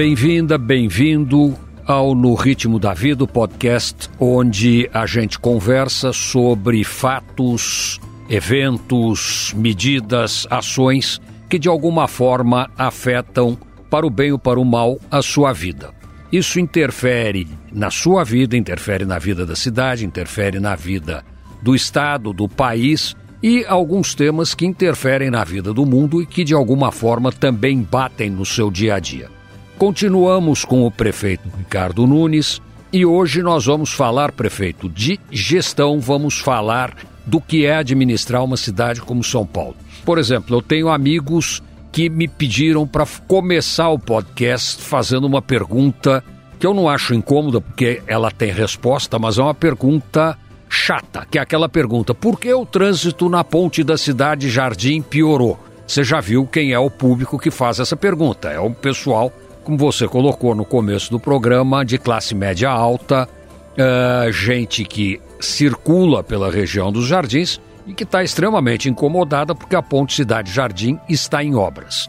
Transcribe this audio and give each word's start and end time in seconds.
Bem-vinda, 0.00 0.56
bem-vindo 0.56 1.54
ao 1.84 2.14
No 2.14 2.32
Ritmo 2.32 2.78
da 2.78 2.94
Vida, 2.94 3.24
o 3.24 3.28
podcast 3.28 4.08
onde 4.18 4.88
a 4.94 5.04
gente 5.04 5.38
conversa 5.38 6.10
sobre 6.10 6.82
fatos, 6.84 8.00
eventos, 8.26 9.52
medidas, 9.54 10.46
ações 10.48 11.20
que 11.50 11.58
de 11.58 11.68
alguma 11.68 12.08
forma 12.08 12.70
afetam, 12.78 13.58
para 13.90 14.06
o 14.06 14.10
bem 14.10 14.32
ou 14.32 14.38
para 14.38 14.58
o 14.58 14.64
mal, 14.64 14.98
a 15.10 15.20
sua 15.20 15.52
vida. 15.52 15.92
Isso 16.32 16.58
interfere 16.58 17.46
na 17.70 17.90
sua 17.90 18.24
vida, 18.24 18.56
interfere 18.56 19.04
na 19.04 19.18
vida 19.18 19.44
da 19.44 19.54
cidade, 19.54 20.06
interfere 20.06 20.58
na 20.58 20.74
vida 20.74 21.22
do 21.60 21.74
Estado, 21.74 22.32
do 22.32 22.48
país 22.48 23.14
e 23.42 23.66
alguns 23.66 24.14
temas 24.14 24.54
que 24.54 24.64
interferem 24.64 25.30
na 25.30 25.44
vida 25.44 25.74
do 25.74 25.84
mundo 25.84 26.22
e 26.22 26.26
que 26.26 26.42
de 26.42 26.54
alguma 26.54 26.90
forma 26.90 27.30
também 27.30 27.82
batem 27.82 28.30
no 28.30 28.46
seu 28.46 28.70
dia 28.70 28.94
a 28.94 28.98
dia. 28.98 29.39
Continuamos 29.80 30.62
com 30.62 30.86
o 30.86 30.90
prefeito 30.90 31.48
Ricardo 31.56 32.06
Nunes 32.06 32.60
e 32.92 33.06
hoje 33.06 33.42
nós 33.42 33.64
vamos 33.64 33.90
falar, 33.90 34.30
prefeito, 34.30 34.90
de 34.90 35.18
gestão, 35.30 35.98
vamos 35.98 36.38
falar 36.38 36.94
do 37.24 37.40
que 37.40 37.64
é 37.64 37.76
administrar 37.76 38.44
uma 38.44 38.58
cidade 38.58 39.00
como 39.00 39.24
São 39.24 39.46
Paulo. 39.46 39.74
Por 40.04 40.18
exemplo, 40.18 40.54
eu 40.54 40.60
tenho 40.60 40.90
amigos 40.90 41.62
que 41.90 42.10
me 42.10 42.28
pediram 42.28 42.86
para 42.86 43.06
começar 43.26 43.88
o 43.88 43.98
podcast 43.98 44.82
fazendo 44.82 45.26
uma 45.26 45.40
pergunta 45.40 46.22
que 46.58 46.66
eu 46.66 46.74
não 46.74 46.86
acho 46.86 47.14
incômoda, 47.14 47.58
porque 47.58 48.02
ela 48.06 48.30
tem 48.30 48.52
resposta, 48.52 49.18
mas 49.18 49.38
é 49.38 49.42
uma 49.42 49.54
pergunta 49.54 50.36
chata, 50.68 51.24
que 51.24 51.38
é 51.38 51.40
aquela 51.40 51.70
pergunta: 51.70 52.14
por 52.14 52.38
que 52.38 52.52
o 52.52 52.66
trânsito 52.66 53.30
na 53.30 53.42
ponte 53.42 53.82
da 53.82 53.96
cidade 53.96 54.50
Jardim 54.50 55.00
piorou? 55.00 55.58
Você 55.86 56.04
já 56.04 56.20
viu 56.20 56.46
quem 56.46 56.74
é 56.74 56.78
o 56.78 56.90
público 56.90 57.38
que 57.38 57.50
faz 57.50 57.80
essa 57.80 57.96
pergunta? 57.96 58.50
É 58.50 58.60
o 58.60 58.70
pessoal, 58.70 59.32
como 59.64 59.76
você 59.76 60.08
colocou 60.08 60.54
no 60.54 60.64
começo 60.64 61.10
do 61.10 61.20
programa, 61.20 61.84
de 61.84 61.98
classe 61.98 62.34
média 62.34 62.70
alta, 62.70 63.28
uh, 63.76 64.32
gente 64.32 64.84
que 64.84 65.20
circula 65.40 66.22
pela 66.22 66.50
região 66.50 66.92
dos 66.92 67.06
jardins 67.06 67.60
e 67.86 67.94
que 67.94 68.04
está 68.04 68.22
extremamente 68.22 68.88
incomodada 68.88 69.54
porque 69.54 69.76
a 69.76 69.82
Ponte 69.82 70.14
Cidade 70.14 70.52
Jardim 70.52 70.98
está 71.08 71.42
em 71.42 71.54
obras. 71.54 72.08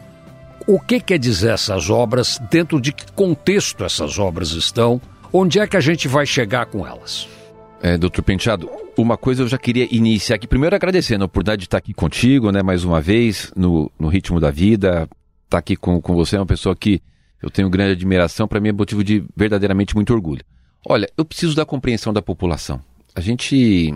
O 0.66 0.78
que 0.78 1.00
quer 1.00 1.18
dizer 1.18 1.52
essas 1.52 1.90
obras? 1.90 2.40
Dentro 2.50 2.80
de 2.80 2.92
que 2.92 3.10
contexto 3.12 3.84
essas 3.84 4.18
obras 4.18 4.52
estão? 4.52 5.00
Onde 5.32 5.58
é 5.58 5.66
que 5.66 5.76
a 5.76 5.80
gente 5.80 6.06
vai 6.06 6.24
chegar 6.24 6.66
com 6.66 6.86
elas? 6.86 7.26
É, 7.82 7.98
doutor 7.98 8.22
Penteado, 8.22 8.70
uma 8.96 9.16
coisa 9.16 9.42
eu 9.42 9.48
já 9.48 9.58
queria 9.58 9.88
iniciar 9.90 10.36
aqui. 10.36 10.46
Primeiro 10.46 10.76
agradecendo 10.76 11.24
a 11.24 11.26
oportunidade 11.26 11.60
de 11.60 11.66
estar 11.66 11.78
aqui 11.78 11.92
contigo, 11.92 12.52
né, 12.52 12.62
mais 12.62 12.84
uma 12.84 13.00
vez, 13.00 13.52
no, 13.56 13.90
no 13.98 14.06
ritmo 14.06 14.38
da 14.38 14.52
vida. 14.52 15.08
Estar 15.44 15.58
aqui 15.58 15.74
com, 15.74 16.00
com 16.00 16.14
você 16.14 16.36
é 16.36 16.38
uma 16.38 16.46
pessoa 16.46 16.76
que 16.76 17.02
eu 17.42 17.50
tenho 17.50 17.68
grande 17.68 17.92
admiração, 17.92 18.46
para 18.46 18.60
mim 18.60 18.68
é 18.68 18.72
motivo 18.72 19.02
de 19.02 19.24
verdadeiramente 19.36 19.94
muito 19.94 20.12
orgulho. 20.12 20.44
Olha, 20.86 21.08
eu 21.16 21.24
preciso 21.24 21.54
da 21.54 21.64
compreensão 21.64 22.12
da 22.12 22.22
população. 22.22 22.80
A 23.14 23.20
gente 23.20 23.92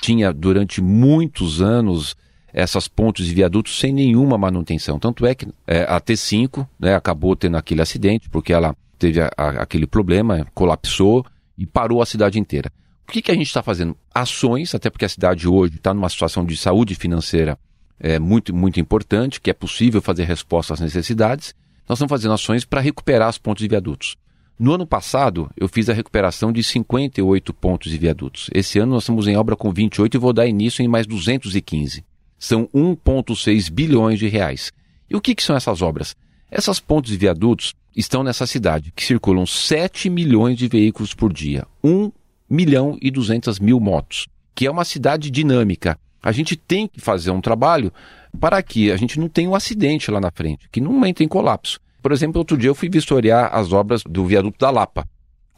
tinha 0.00 0.32
durante 0.32 0.80
muitos 0.80 1.60
anos 1.60 2.16
essas 2.52 2.88
pontes 2.88 3.28
e 3.28 3.34
viadutos 3.34 3.78
sem 3.78 3.92
nenhuma 3.92 4.38
manutenção. 4.38 4.98
Tanto 4.98 5.26
é 5.26 5.34
que 5.34 5.46
é, 5.66 5.82
a 5.82 6.00
T5 6.00 6.66
né, 6.78 6.94
acabou 6.94 7.36
tendo 7.36 7.56
aquele 7.56 7.82
acidente, 7.82 8.30
porque 8.30 8.52
ela 8.52 8.74
teve 8.98 9.20
a, 9.20 9.30
a, 9.36 9.48
aquele 9.62 9.86
problema, 9.86 10.46
colapsou 10.54 11.24
e 11.58 11.66
parou 11.66 12.00
a 12.00 12.06
cidade 12.06 12.38
inteira. 12.38 12.72
O 13.06 13.12
que, 13.12 13.20
que 13.20 13.30
a 13.30 13.34
gente 13.34 13.46
está 13.46 13.62
fazendo? 13.62 13.96
Ações, 14.12 14.74
até 14.74 14.88
porque 14.90 15.04
a 15.04 15.08
cidade 15.08 15.46
hoje 15.46 15.76
está 15.76 15.92
numa 15.92 16.08
situação 16.08 16.44
de 16.44 16.56
saúde 16.56 16.94
financeira 16.94 17.58
é, 18.00 18.18
muito, 18.18 18.54
muito 18.54 18.80
importante, 18.80 19.40
que 19.40 19.50
é 19.50 19.54
possível 19.54 20.00
fazer 20.02 20.24
resposta 20.24 20.74
às 20.74 20.80
necessidades. 20.80 21.54
Nós 21.88 21.98
estamos 21.98 22.10
fazendo 22.10 22.34
ações 22.34 22.64
para 22.64 22.80
recuperar 22.80 23.28
as 23.28 23.38
pontes 23.38 23.64
e 23.64 23.68
viadutos. 23.68 24.16
No 24.58 24.72
ano 24.72 24.86
passado, 24.86 25.50
eu 25.56 25.68
fiz 25.68 25.88
a 25.88 25.92
recuperação 25.92 26.50
de 26.50 26.62
58 26.62 27.52
pontos 27.52 27.92
e 27.92 27.98
viadutos. 27.98 28.48
Esse 28.54 28.78
ano 28.78 28.92
nós 28.92 29.02
estamos 29.02 29.28
em 29.28 29.36
obra 29.36 29.54
com 29.54 29.70
28 29.70 30.16
e 30.16 30.18
vou 30.18 30.32
dar 30.32 30.46
início 30.46 30.82
em 30.82 30.88
mais 30.88 31.06
215. 31.06 32.02
São 32.38 32.66
1,6 32.74 33.70
bilhões 33.70 34.18
de 34.18 34.28
reais. 34.28 34.72
E 35.10 35.14
o 35.14 35.20
que, 35.20 35.34
que, 35.34 35.42
são 35.42 35.54
essas 35.54 35.82
obras? 35.82 36.16
Essas 36.50 36.80
pontes 36.80 37.12
e 37.12 37.16
viadutos 37.16 37.74
estão 37.94 38.24
nessa 38.24 38.46
cidade, 38.46 38.92
que 38.96 39.04
circulam 39.04 39.46
7 39.46 40.10
milhões 40.10 40.56
de 40.56 40.68
veículos 40.68 41.14
por 41.14 41.32
dia, 41.32 41.66
1 41.84 42.10
milhão 42.48 42.98
e 43.00 43.10
200 43.10 43.60
mil 43.60 43.78
motos, 43.78 44.26
que 44.54 44.66
é 44.66 44.70
uma 44.70 44.84
cidade 44.84 45.30
dinâmica. 45.30 45.98
A 46.22 46.32
gente 46.32 46.56
tem 46.56 46.88
que 46.88 47.00
fazer 47.00 47.30
um 47.30 47.40
trabalho 47.40 47.92
para 48.40 48.62
que 48.62 48.90
a 48.90 48.96
gente 48.96 49.18
não 49.18 49.28
tenha 49.28 49.48
um 49.48 49.54
acidente 49.54 50.10
lá 50.10 50.20
na 50.20 50.30
frente, 50.30 50.68
que 50.70 50.80
não 50.80 51.04
entre 51.06 51.24
em 51.24 51.28
colapso. 51.28 51.78
Por 52.06 52.12
exemplo, 52.12 52.38
outro 52.38 52.56
dia 52.56 52.70
eu 52.70 52.74
fui 52.76 52.88
vistoriar 52.88 53.50
as 53.52 53.72
obras 53.72 54.04
do 54.08 54.24
viaduto 54.24 54.60
da 54.60 54.70
Lapa. 54.70 55.04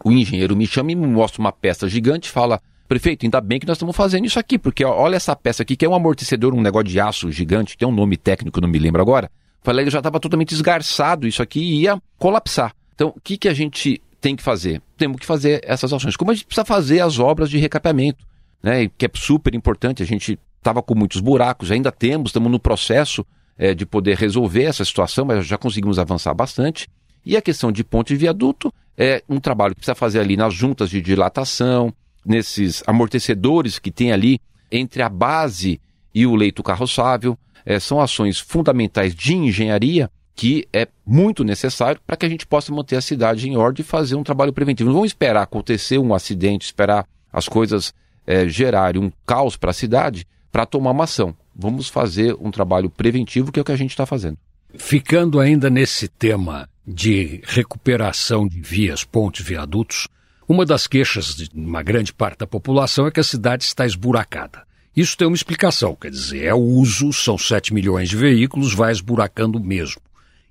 O 0.03 0.11
engenheiro 0.11 0.57
me 0.57 0.67
chama 0.67 0.93
e 0.93 0.95
me 0.95 1.07
mostra 1.07 1.43
uma 1.43 1.53
peça 1.53 1.87
gigante 1.87 2.31
fala: 2.31 2.59
Prefeito, 2.89 3.27
ainda 3.27 3.39
bem 3.39 3.61
que 3.61 3.67
nós 3.67 3.77
estamos 3.77 3.95
fazendo 3.95 4.25
isso 4.25 4.39
aqui, 4.39 4.59
porque 4.59 4.83
olha 4.83 5.17
essa 5.17 5.37
peça 5.37 5.63
aqui, 5.63 5.77
que 5.77 5.85
é 5.85 5.89
um 5.91 5.95
amortecedor, 5.95 6.55
um 6.55 6.63
negócio 6.63 6.89
de 6.89 6.99
aço 6.99 7.31
gigante, 7.31 7.77
tem 7.77 7.87
um 7.87 7.93
nome 7.93 8.17
técnico, 8.17 8.63
não 8.63 8.69
me 8.71 8.79
lembro 8.79 9.03
agora. 9.03 9.31
Falei, 9.63 9.85
ele 9.85 9.91
já 9.91 9.99
estava 9.99 10.19
totalmente 10.19 10.53
esgarçado, 10.53 11.29
isso 11.29 11.43
aqui 11.43 11.61
ia 11.83 12.01
colapsar. 12.17 12.75
Então, 12.95 13.09
o 13.15 13.21
que, 13.21 13.37
que 13.37 13.49
a 13.51 13.53
gente 13.53 14.01
tem 14.19 14.35
que 14.35 14.43
fazer? 14.43 14.81
Temos 14.97 15.21
que 15.21 15.27
fazer 15.27 15.61
essas 15.65 15.93
ações. 15.93 16.17
Como 16.17 16.31
a 16.31 16.35
gente 16.35 16.47
precisa 16.47 16.65
fazer 16.65 17.01
as 17.01 17.19
obras 17.19 17.51
de 17.51 17.59
recapeamento, 17.59 18.25
né? 18.63 18.91
Que 18.97 19.05
é 19.05 19.11
super 19.15 19.55
importante. 19.55 20.03
A 20.03 20.07
gente 20.07 20.39
estava 20.57 20.83
com 20.83 20.95
muitos 20.95 21.21
buracos, 21.21 21.71
ainda 21.71 21.93
temos, 21.93 22.31
estamos 22.31 22.51
no 22.51 22.59
processo 22.59 23.23
é, 23.59 23.75
de 23.75 23.85
poder 23.85 24.17
resolver 24.17 24.65
essa 24.65 24.85
situação, 24.85 25.25
mas 25.25 25.47
já 25.47 25.59
conseguimos 25.59 25.99
avançar 25.99 26.33
bastante. 26.33 26.87
E 27.27 27.37
a 27.37 27.43
questão 27.43 27.73
de 27.73 27.83
ponte 27.83 28.15
e 28.15 28.17
viaduto 28.17 28.73
é 28.97 29.23
um 29.29 29.41
trabalho 29.41 29.75
que 29.75 29.81
precisa 29.81 29.95
fazer 29.95 30.21
ali 30.21 30.37
nas 30.37 30.55
juntas 30.55 30.89
de 30.89 31.01
dilatação, 31.03 31.93
nesses 32.25 32.83
amortecedores 32.87 33.79
que 33.79 33.91
tem 33.91 34.13
ali 34.13 34.41
entre 34.71 35.03
a 35.03 35.09
base 35.09 35.81
e 36.15 36.27
o 36.27 36.37
leito 36.37 36.63
carroçável. 36.63 37.37
É, 37.67 37.79
são 37.81 38.01
ações 38.01 38.39
fundamentais 38.39 39.15
de 39.15 39.35
engenharia 39.35 40.11
que 40.35 40.69
é 40.73 40.87
muito 41.05 41.43
necessário 41.43 42.01
para 42.07 42.17
que 42.17 42.25
a 42.25 42.29
gente 42.29 42.47
possa 42.47 42.73
manter 42.73 42.95
a 42.95 43.01
cidade 43.01 43.49
em 43.49 43.57
ordem 43.57 43.83
e 43.83 43.87
fazer 43.87 44.15
um 44.15 44.23
trabalho 44.23 44.53
preventivo. 44.53 44.89
Não 44.89 44.95
vamos 44.95 45.11
esperar 45.11 45.43
acontecer 45.43 45.99
um 45.99 46.15
acidente, 46.15 46.65
esperar 46.65 47.05
as 47.33 47.49
coisas 47.49 47.93
é, 48.25 48.47
gerarem 48.49 49.03
um 49.03 49.11
caos 49.27 49.57
para 49.57 49.71
a 49.71 49.75
cidade 49.75 50.27
para 50.53 50.65
tomar 50.65 50.93
uma 50.93 51.05
ação 51.05 51.35
vamos 51.59 51.89
fazer 51.89 52.37
um 52.41 52.53
trabalho 52.53 52.89
preventivo, 52.89 53.51
que 53.51 53.59
é 53.59 53.63
o 53.63 53.65
que 53.65 53.73
a 53.73 53.77
gente 53.77 53.91
está 53.91 54.07
fazendo. 54.07 54.39
Ficando 54.77 55.41
ainda 55.41 55.69
nesse 55.69 56.07
tema 56.07 56.69
de 56.87 57.43
recuperação 57.45 58.47
de 58.47 58.61
vias, 58.61 59.03
pontes, 59.03 59.45
viadutos, 59.45 60.07
uma 60.49 60.65
das 60.65 60.87
queixas 60.87 61.35
de 61.35 61.51
uma 61.53 61.83
grande 61.83 62.13
parte 62.13 62.39
da 62.39 62.47
população 62.47 63.07
é 63.07 63.11
que 63.11 63.21
a 63.21 63.25
cidade 63.25 63.65
está 63.65 63.85
esburacada. 63.85 64.63
Isso 64.97 65.17
tem 65.17 65.29
uma 65.29 65.37
explicação, 65.37 65.95
quer 65.95 66.11
dizer, 66.11 66.45
é 66.45 66.55
o 66.55 66.59
uso, 66.59 67.13
são 67.13 67.37
7 67.37 67.75
milhões 67.75 68.09
de 68.09 68.17
veículos, 68.17 68.73
vai 68.73 68.91
esburacando 68.91 69.61
mesmo. 69.61 70.01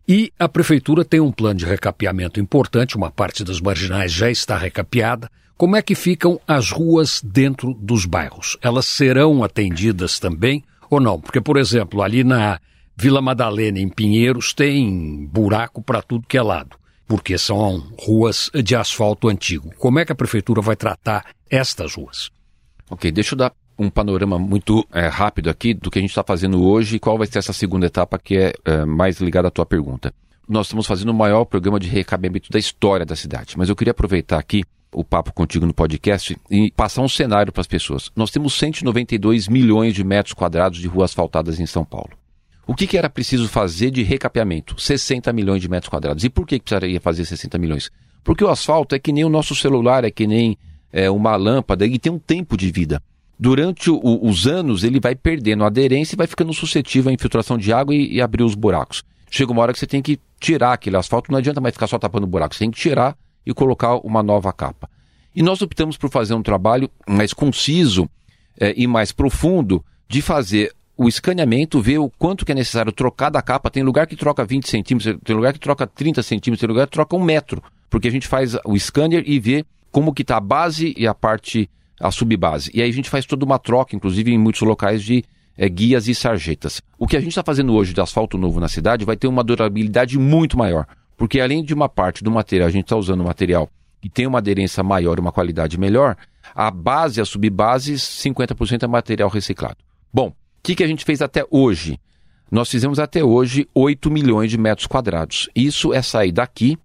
E 0.07 0.31
a 0.39 0.47
prefeitura 0.47 1.03
tem 1.03 1.19
um 1.19 1.31
plano 1.31 1.59
de 1.59 1.65
recapeamento 1.65 2.39
importante, 2.39 2.95
uma 2.95 3.11
parte 3.11 3.43
das 3.43 3.59
marginais 3.59 4.11
já 4.11 4.29
está 4.31 4.57
recapeada. 4.57 5.29
Como 5.57 5.75
é 5.75 5.81
que 5.81 5.95
ficam 5.95 6.39
as 6.47 6.71
ruas 6.71 7.21
dentro 7.21 7.73
dos 7.73 8.05
bairros? 8.05 8.57
Elas 8.61 8.85
serão 8.85 9.43
atendidas 9.43 10.19
também 10.19 10.63
ou 10.89 10.99
não? 10.99 11.19
Porque, 11.19 11.41
por 11.41 11.57
exemplo, 11.57 12.01
ali 12.01 12.23
na 12.23 12.59
Vila 12.95 13.21
Madalena, 13.21 13.79
em 13.79 13.89
Pinheiros, 13.89 14.53
tem 14.53 15.27
buraco 15.31 15.81
para 15.81 16.01
tudo 16.01 16.27
que 16.27 16.37
é 16.37 16.41
lado, 16.41 16.77
porque 17.07 17.37
são 17.37 17.91
ruas 17.99 18.49
de 18.63 18.75
asfalto 18.75 19.29
antigo. 19.29 19.71
Como 19.77 19.99
é 19.99 20.05
que 20.05 20.11
a 20.11 20.15
prefeitura 20.15 20.61
vai 20.61 20.75
tratar 20.75 21.25
estas 21.49 21.95
ruas? 21.95 22.31
Ok, 22.89 23.11
deixa 23.11 23.35
eu 23.35 23.37
dar 23.37 23.53
um 23.77 23.89
panorama 23.89 24.39
muito 24.39 24.85
é, 24.91 25.07
rápido 25.07 25.49
aqui 25.49 25.73
do 25.73 25.91
que 25.91 25.99
a 25.99 26.01
gente 26.01 26.09
está 26.09 26.23
fazendo 26.23 26.63
hoje 26.63 26.95
e 26.95 26.99
qual 26.99 27.17
vai 27.17 27.27
ser 27.27 27.37
essa 27.39 27.53
segunda 27.53 27.85
etapa 27.85 28.17
que 28.17 28.35
é, 28.37 28.53
é 28.65 28.85
mais 28.85 29.19
ligada 29.19 29.49
à 29.49 29.51
tua 29.51 29.65
pergunta. 29.65 30.13
Nós 30.49 30.67
estamos 30.67 30.87
fazendo 30.87 31.09
o 31.09 31.13
maior 31.13 31.45
programa 31.45 31.79
de 31.79 31.87
recabeamento 31.87 32.49
da 32.49 32.57
história 32.57 33.05
da 33.05 33.15
cidade, 33.15 33.55
mas 33.57 33.69
eu 33.69 33.75
queria 33.75 33.91
aproveitar 33.91 34.39
aqui 34.39 34.63
o 34.97 35.03
papo 35.03 35.31
contigo 35.31 35.65
no 35.65 35.73
podcast 35.75 36.35
e 36.49 36.71
passar 36.71 37.03
um 37.03 37.07
cenário 37.07 37.53
para 37.53 37.61
as 37.61 37.67
pessoas. 37.67 38.11
Nós 38.15 38.31
temos 38.31 38.53
192 38.55 39.47
milhões 39.47 39.93
de 39.93 40.03
metros 40.03 40.33
quadrados 40.33 40.79
de 40.79 40.87
ruas 40.87 41.11
asfaltadas 41.11 41.59
em 41.59 41.67
São 41.67 41.85
Paulo. 41.85 42.09
O 42.65 42.73
que, 42.73 42.87
que, 42.87 42.97
era 42.97 43.09
preciso 43.09 43.47
fazer 43.47 43.91
de 43.91 44.01
recapeamento? 44.01 44.79
60 44.81 45.31
milhões 45.31 45.61
de 45.61 45.69
metros 45.69 45.89
quadrados. 45.89 46.23
E 46.23 46.29
por 46.29 46.47
que, 46.47 46.57
que 46.57 46.65
precisaria 46.65 46.99
fazer 46.99 47.25
60 47.25 47.57
milhões? 47.59 47.91
Porque 48.23 48.43
o 48.43 48.49
asfalto 48.49 48.95
é 48.95 48.99
que 48.99 49.13
nem 49.13 49.23
o 49.23 49.29
nosso 49.29 49.55
celular, 49.55 50.03
é 50.03 50.09
que 50.09 50.25
nem 50.25 50.57
é, 50.91 51.09
uma 51.09 51.35
lâmpada 51.35 51.85
e 51.85 51.99
tem 51.99 52.11
um 52.11 52.19
tempo 52.19 52.57
de 52.57 52.71
vida. 52.71 53.01
Durante 53.39 53.91
o, 53.91 54.01
os 54.03 54.47
anos, 54.47 54.83
ele 54.83 54.99
vai 54.99 55.15
perdendo 55.15 55.63
aderência 55.63 56.15
e 56.15 56.17
vai 56.17 56.27
ficando 56.27 56.51
suscetível 56.53 57.11
à 57.11 57.13
infiltração 57.13 57.55
de 57.55 57.71
água 57.71 57.93
e, 57.93 58.15
e 58.15 58.21
abrir 58.21 58.43
os 58.43 58.55
buracos. 58.55 59.03
Chega 59.29 59.51
uma 59.51 59.61
hora 59.61 59.71
que 59.71 59.79
você 59.79 59.87
tem 59.87 60.01
que 60.01 60.19
tirar 60.39 60.73
aquele 60.73 60.97
asfalto, 60.97 61.31
não 61.31 61.37
adianta 61.37 61.61
mais 61.61 61.73
ficar 61.73 61.87
só 61.87 61.99
tapando 61.99 62.25
buracos, 62.25 62.57
você 62.57 62.63
tem 62.63 62.71
que 62.71 62.79
tirar 62.79 63.15
e 63.47 63.53
colocar 63.53 63.95
uma 64.05 64.21
nova 64.21 64.51
capa. 64.51 64.89
E 65.33 65.41
nós 65.41 65.61
optamos 65.61 65.95
por 65.95 66.09
fazer 66.09 66.33
um 66.33 66.43
trabalho 66.43 66.89
mais 67.07 67.31
conciso 67.31 68.09
é, 68.59 68.73
e 68.75 68.85
mais 68.85 69.13
profundo 69.13 69.83
de 70.09 70.21
fazer 70.21 70.73
o 70.97 71.07
escaneamento, 71.07 71.81
ver 71.81 71.99
o 71.99 72.09
quanto 72.09 72.45
que 72.45 72.51
é 72.51 72.55
necessário 72.55 72.91
trocar 72.91 73.29
da 73.29 73.41
capa. 73.41 73.69
Tem 73.69 73.83
lugar 73.83 74.05
que 74.05 74.17
troca 74.17 74.43
20 74.43 74.67
centímetros, 74.67 75.17
tem 75.23 75.35
lugar 75.35 75.53
que 75.53 75.59
troca 75.59 75.87
30 75.87 76.21
centímetros, 76.23 76.59
tem 76.59 76.67
lugar 76.67 76.87
que 76.87 76.93
troca 76.93 77.15
um 77.15 77.23
metro. 77.23 77.63
Porque 77.89 78.09
a 78.09 78.11
gente 78.11 78.27
faz 78.27 78.57
o 78.65 78.77
scanner 78.77 79.23
e 79.25 79.39
vê 79.39 79.63
como 79.91 80.13
que 80.13 80.23
está 80.23 80.37
a 80.37 80.41
base 80.41 80.93
e 80.97 81.07
a 81.07 81.13
parte, 81.13 81.69
a 82.01 82.11
subbase. 82.11 82.69
E 82.73 82.81
aí 82.81 82.89
a 82.89 82.93
gente 82.93 83.09
faz 83.09 83.25
toda 83.25 83.45
uma 83.45 83.59
troca, 83.59 83.95
inclusive 83.95 84.33
em 84.33 84.37
muitos 84.37 84.61
locais 84.61 85.01
de 85.01 85.23
é, 85.57 85.69
guias 85.69 86.07
e 86.07 86.15
sarjetas. 86.15 86.81
O 86.99 87.07
que 87.07 87.15
a 87.15 87.19
gente 87.19 87.29
está 87.29 87.43
fazendo 87.43 87.73
hoje 87.73 87.93
de 87.93 88.01
asfalto 88.01 88.37
novo 88.37 88.59
na 88.59 88.67
cidade 88.67 89.05
vai 89.05 89.15
ter 89.15 89.27
uma 89.27 89.43
durabilidade 89.43 90.17
muito 90.19 90.57
maior. 90.57 90.85
Porque 91.17 91.39
além 91.39 91.63
de 91.63 91.73
uma 91.73 91.89
parte 91.89 92.23
do 92.23 92.31
material, 92.31 92.67
a 92.67 92.71
gente 92.71 92.85
está 92.85 92.95
usando 92.95 93.23
material 93.23 93.67
que 93.99 94.07
tem 94.07 94.27
uma 94.27 94.37
aderência 94.37 94.83
maior, 94.83 95.19
uma 95.19 95.31
qualidade 95.31 95.77
melhor, 95.77 96.15
a 96.53 96.69
base, 96.69 97.19
a 97.19 97.25
subbase, 97.25 97.95
50% 97.95 98.83
é 98.83 98.87
material 98.87 99.27
reciclado. 99.27 99.77
Bom, 100.13 100.27
o 100.29 100.33
que, 100.61 100.75
que 100.75 100.83
a 100.83 100.87
gente 100.87 101.03
fez 101.03 101.21
até 101.21 101.43
hoje? 101.49 101.99
Nós 102.51 102.69
fizemos 102.69 102.99
até 102.99 103.23
hoje 103.23 103.67
8 103.73 104.09
milhões 104.11 104.51
de 104.51 104.57
metros 104.57 104.87
quadrados. 104.87 105.49
Isso 105.55 105.93
é 105.93 106.01
sair 106.01 106.31
daqui 106.31 106.77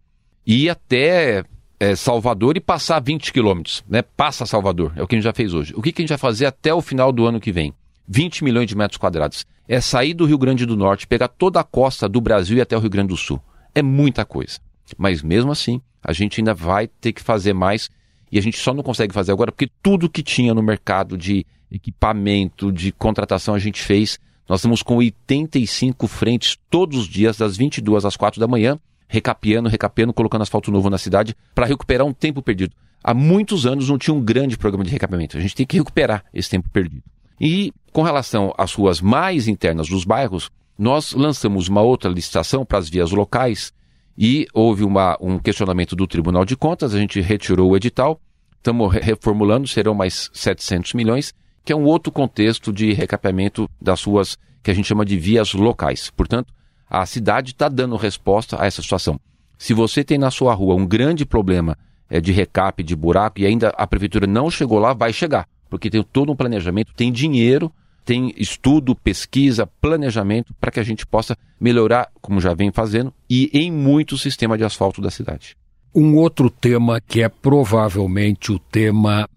e 0.46 0.64
ir 0.64 0.70
até 0.70 1.44
é, 1.78 1.94
Salvador 1.94 2.56
e 2.56 2.60
passar 2.60 3.00
20 3.00 3.32
quilômetros. 3.32 3.84
Né? 3.88 4.02
Passa 4.02 4.46
Salvador, 4.46 4.92
é 4.96 5.02
o 5.02 5.06
que 5.06 5.14
a 5.14 5.18
gente 5.18 5.24
já 5.24 5.32
fez 5.32 5.52
hoje. 5.52 5.74
O 5.76 5.82
que, 5.82 5.92
que 5.92 6.00
a 6.00 6.04
gente 6.04 6.08
vai 6.08 6.18
fazer 6.18 6.46
até 6.46 6.72
o 6.72 6.80
final 6.80 7.12
do 7.12 7.26
ano 7.26 7.38
que 7.38 7.52
vem? 7.52 7.72
20 8.08 8.42
milhões 8.42 8.66
de 8.66 8.76
metros 8.76 8.98
quadrados. 8.98 9.44
É 9.68 9.80
sair 9.80 10.14
do 10.14 10.24
Rio 10.24 10.38
Grande 10.38 10.66
do 10.66 10.76
Norte, 10.76 11.06
pegar 11.06 11.28
toda 11.28 11.60
a 11.60 11.64
costa 11.64 12.08
do 12.08 12.20
Brasil 12.20 12.56
e 12.56 12.60
até 12.60 12.76
o 12.76 12.80
Rio 12.80 12.90
Grande 12.90 13.08
do 13.08 13.16
Sul. 13.16 13.40
É 13.74 13.82
muita 13.82 14.24
coisa. 14.24 14.58
Mas 14.98 15.22
mesmo 15.22 15.52
assim, 15.52 15.80
a 16.02 16.12
gente 16.12 16.40
ainda 16.40 16.54
vai 16.54 16.86
ter 16.86 17.12
que 17.12 17.22
fazer 17.22 17.52
mais 17.52 17.90
e 18.30 18.38
a 18.38 18.42
gente 18.42 18.58
só 18.58 18.72
não 18.72 18.82
consegue 18.82 19.14
fazer 19.14 19.32
agora 19.32 19.52
porque 19.52 19.70
tudo 19.82 20.08
que 20.08 20.22
tinha 20.22 20.54
no 20.54 20.62
mercado 20.62 21.16
de 21.16 21.46
equipamento, 21.70 22.72
de 22.72 22.92
contratação 22.92 23.54
a 23.54 23.58
gente 23.58 23.82
fez. 23.82 24.18
Nós 24.48 24.60
estamos 24.60 24.82
com 24.82 24.96
85 24.96 26.06
frentes 26.06 26.58
todos 26.68 26.98
os 26.98 27.08
dias, 27.08 27.38
das 27.38 27.56
22 27.56 28.04
às 28.04 28.16
4 28.16 28.40
da 28.40 28.46
manhã, 28.46 28.78
recapeando, 29.08 29.68
recapeando, 29.68 30.12
colocando 30.12 30.42
asfalto 30.42 30.70
novo 30.70 30.90
na 30.90 30.98
cidade 30.98 31.36
para 31.54 31.66
recuperar 31.66 32.06
um 32.06 32.12
tempo 32.12 32.42
perdido. 32.42 32.74
Há 33.02 33.14
muitos 33.14 33.66
anos 33.66 33.88
não 33.88 33.98
tinha 33.98 34.14
um 34.14 34.20
grande 34.20 34.56
programa 34.56 34.84
de 34.84 34.90
recapeamento. 34.90 35.36
A 35.36 35.40
gente 35.40 35.54
tem 35.54 35.66
que 35.66 35.76
recuperar 35.76 36.24
esse 36.32 36.50
tempo 36.50 36.68
perdido. 36.70 37.02
E 37.40 37.72
com 37.92 38.02
relação 38.02 38.54
às 38.56 38.72
ruas 38.72 39.00
mais 39.00 39.48
internas 39.48 39.88
dos 39.88 40.04
bairros, 40.04 40.50
nós 40.82 41.12
lançamos 41.12 41.68
uma 41.68 41.80
outra 41.80 42.10
licitação 42.10 42.64
para 42.64 42.76
as 42.76 42.88
vias 42.88 43.12
locais 43.12 43.72
e 44.18 44.48
houve 44.52 44.82
uma, 44.82 45.16
um 45.20 45.38
questionamento 45.38 45.94
do 45.94 46.08
Tribunal 46.08 46.44
de 46.44 46.56
Contas, 46.56 46.92
a 46.92 46.98
gente 46.98 47.20
retirou 47.20 47.70
o 47.70 47.76
edital, 47.76 48.20
estamos 48.56 48.92
reformulando, 48.92 49.68
serão 49.68 49.94
mais 49.94 50.28
700 50.32 50.94
milhões, 50.94 51.32
que 51.64 51.72
é 51.72 51.76
um 51.76 51.84
outro 51.84 52.10
contexto 52.10 52.72
de 52.72 52.92
recapeamento 52.94 53.70
das 53.80 54.02
ruas 54.02 54.36
que 54.60 54.72
a 54.72 54.74
gente 54.74 54.88
chama 54.88 55.04
de 55.04 55.16
vias 55.16 55.54
locais. 55.54 56.10
Portanto, 56.10 56.52
a 56.90 57.06
cidade 57.06 57.52
está 57.52 57.68
dando 57.68 57.94
resposta 57.94 58.60
a 58.60 58.66
essa 58.66 58.82
situação. 58.82 59.20
Se 59.56 59.72
você 59.72 60.02
tem 60.02 60.18
na 60.18 60.32
sua 60.32 60.52
rua 60.52 60.74
um 60.74 60.84
grande 60.84 61.24
problema 61.24 61.78
é, 62.10 62.20
de 62.20 62.32
recape, 62.32 62.82
de 62.82 62.96
buraco, 62.96 63.38
e 63.38 63.46
ainda 63.46 63.68
a 63.68 63.86
prefeitura 63.86 64.26
não 64.26 64.50
chegou 64.50 64.80
lá, 64.80 64.92
vai 64.92 65.12
chegar, 65.12 65.46
porque 65.70 65.88
tem 65.88 66.02
todo 66.02 66.32
um 66.32 66.36
planejamento, 66.36 66.92
tem 66.92 67.12
dinheiro 67.12 67.72
tem 68.04 68.32
estudo, 68.36 68.94
pesquisa, 68.94 69.66
planejamento 69.66 70.54
para 70.60 70.70
que 70.70 70.80
a 70.80 70.82
gente 70.82 71.06
possa 71.06 71.36
melhorar, 71.60 72.10
como 72.20 72.40
já 72.40 72.54
vem 72.54 72.72
fazendo, 72.72 73.12
e 73.28 73.50
em 73.52 73.70
muito 73.70 74.18
sistema 74.18 74.58
de 74.58 74.64
asfalto 74.64 75.00
da 75.00 75.10
cidade. 75.10 75.56
Um 75.94 76.16
outro 76.16 76.48
tema 76.48 77.00
que 77.00 77.22
é 77.22 77.28
provavelmente 77.28 78.50
o 78.50 78.58
tema, 78.58 79.28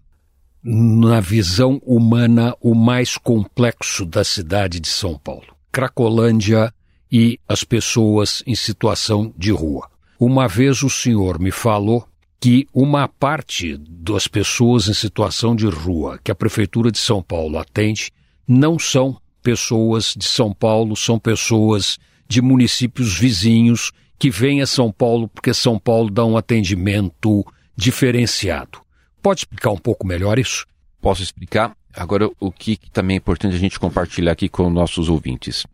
na 0.64 1.20
visão 1.20 1.80
humana, 1.84 2.54
o 2.60 2.74
mais 2.74 3.16
complexo 3.16 4.04
da 4.04 4.24
cidade 4.24 4.80
de 4.80 4.88
São 4.88 5.18
Paulo: 5.18 5.54
Cracolândia 5.70 6.72
e 7.12 7.38
as 7.48 7.62
pessoas 7.62 8.42
em 8.46 8.54
situação 8.54 9.32
de 9.36 9.52
rua. 9.52 9.88
Uma 10.18 10.48
vez 10.48 10.82
o 10.82 10.90
senhor 10.90 11.38
me 11.38 11.50
falou 11.50 12.08
que 12.40 12.66
uma 12.72 13.06
parte 13.06 13.76
das 13.76 14.26
pessoas 14.26 14.88
em 14.88 14.94
situação 14.94 15.54
de 15.54 15.66
rua 15.66 16.18
que 16.22 16.30
a 16.30 16.34
Prefeitura 16.34 16.90
de 16.90 16.98
São 16.98 17.22
Paulo 17.22 17.58
atende 17.58 18.10
não 18.46 18.78
são 18.78 19.20
pessoas 19.42 20.14
de 20.16 20.24
São 20.24 20.52
Paulo, 20.52 20.96
são 20.96 21.18
pessoas 21.18 21.98
de 22.28 22.42
municípios 22.42 23.16
vizinhos 23.16 23.92
que 24.18 24.30
vêm 24.30 24.62
a 24.62 24.66
São 24.66 24.90
Paulo 24.90 25.28
porque 25.28 25.52
São 25.54 25.78
Paulo 25.78 26.10
dá 26.10 26.24
um 26.24 26.36
atendimento 26.36 27.44
diferenciado. 27.76 28.80
Pode 29.22 29.40
explicar 29.40 29.70
um 29.70 29.78
pouco 29.78 30.06
melhor 30.06 30.38
isso? 30.38 30.66
Posso 31.00 31.22
explicar. 31.22 31.76
Agora, 31.94 32.30
o 32.40 32.50
que 32.50 32.78
também 32.92 33.14
é 33.14 33.18
importante 33.18 33.54
a 33.54 33.58
gente 33.58 33.78
compartilhar 33.78 34.32
aqui 34.32 34.48
com 34.48 34.68
nossos 34.68 35.08
ouvintes. 35.08 35.66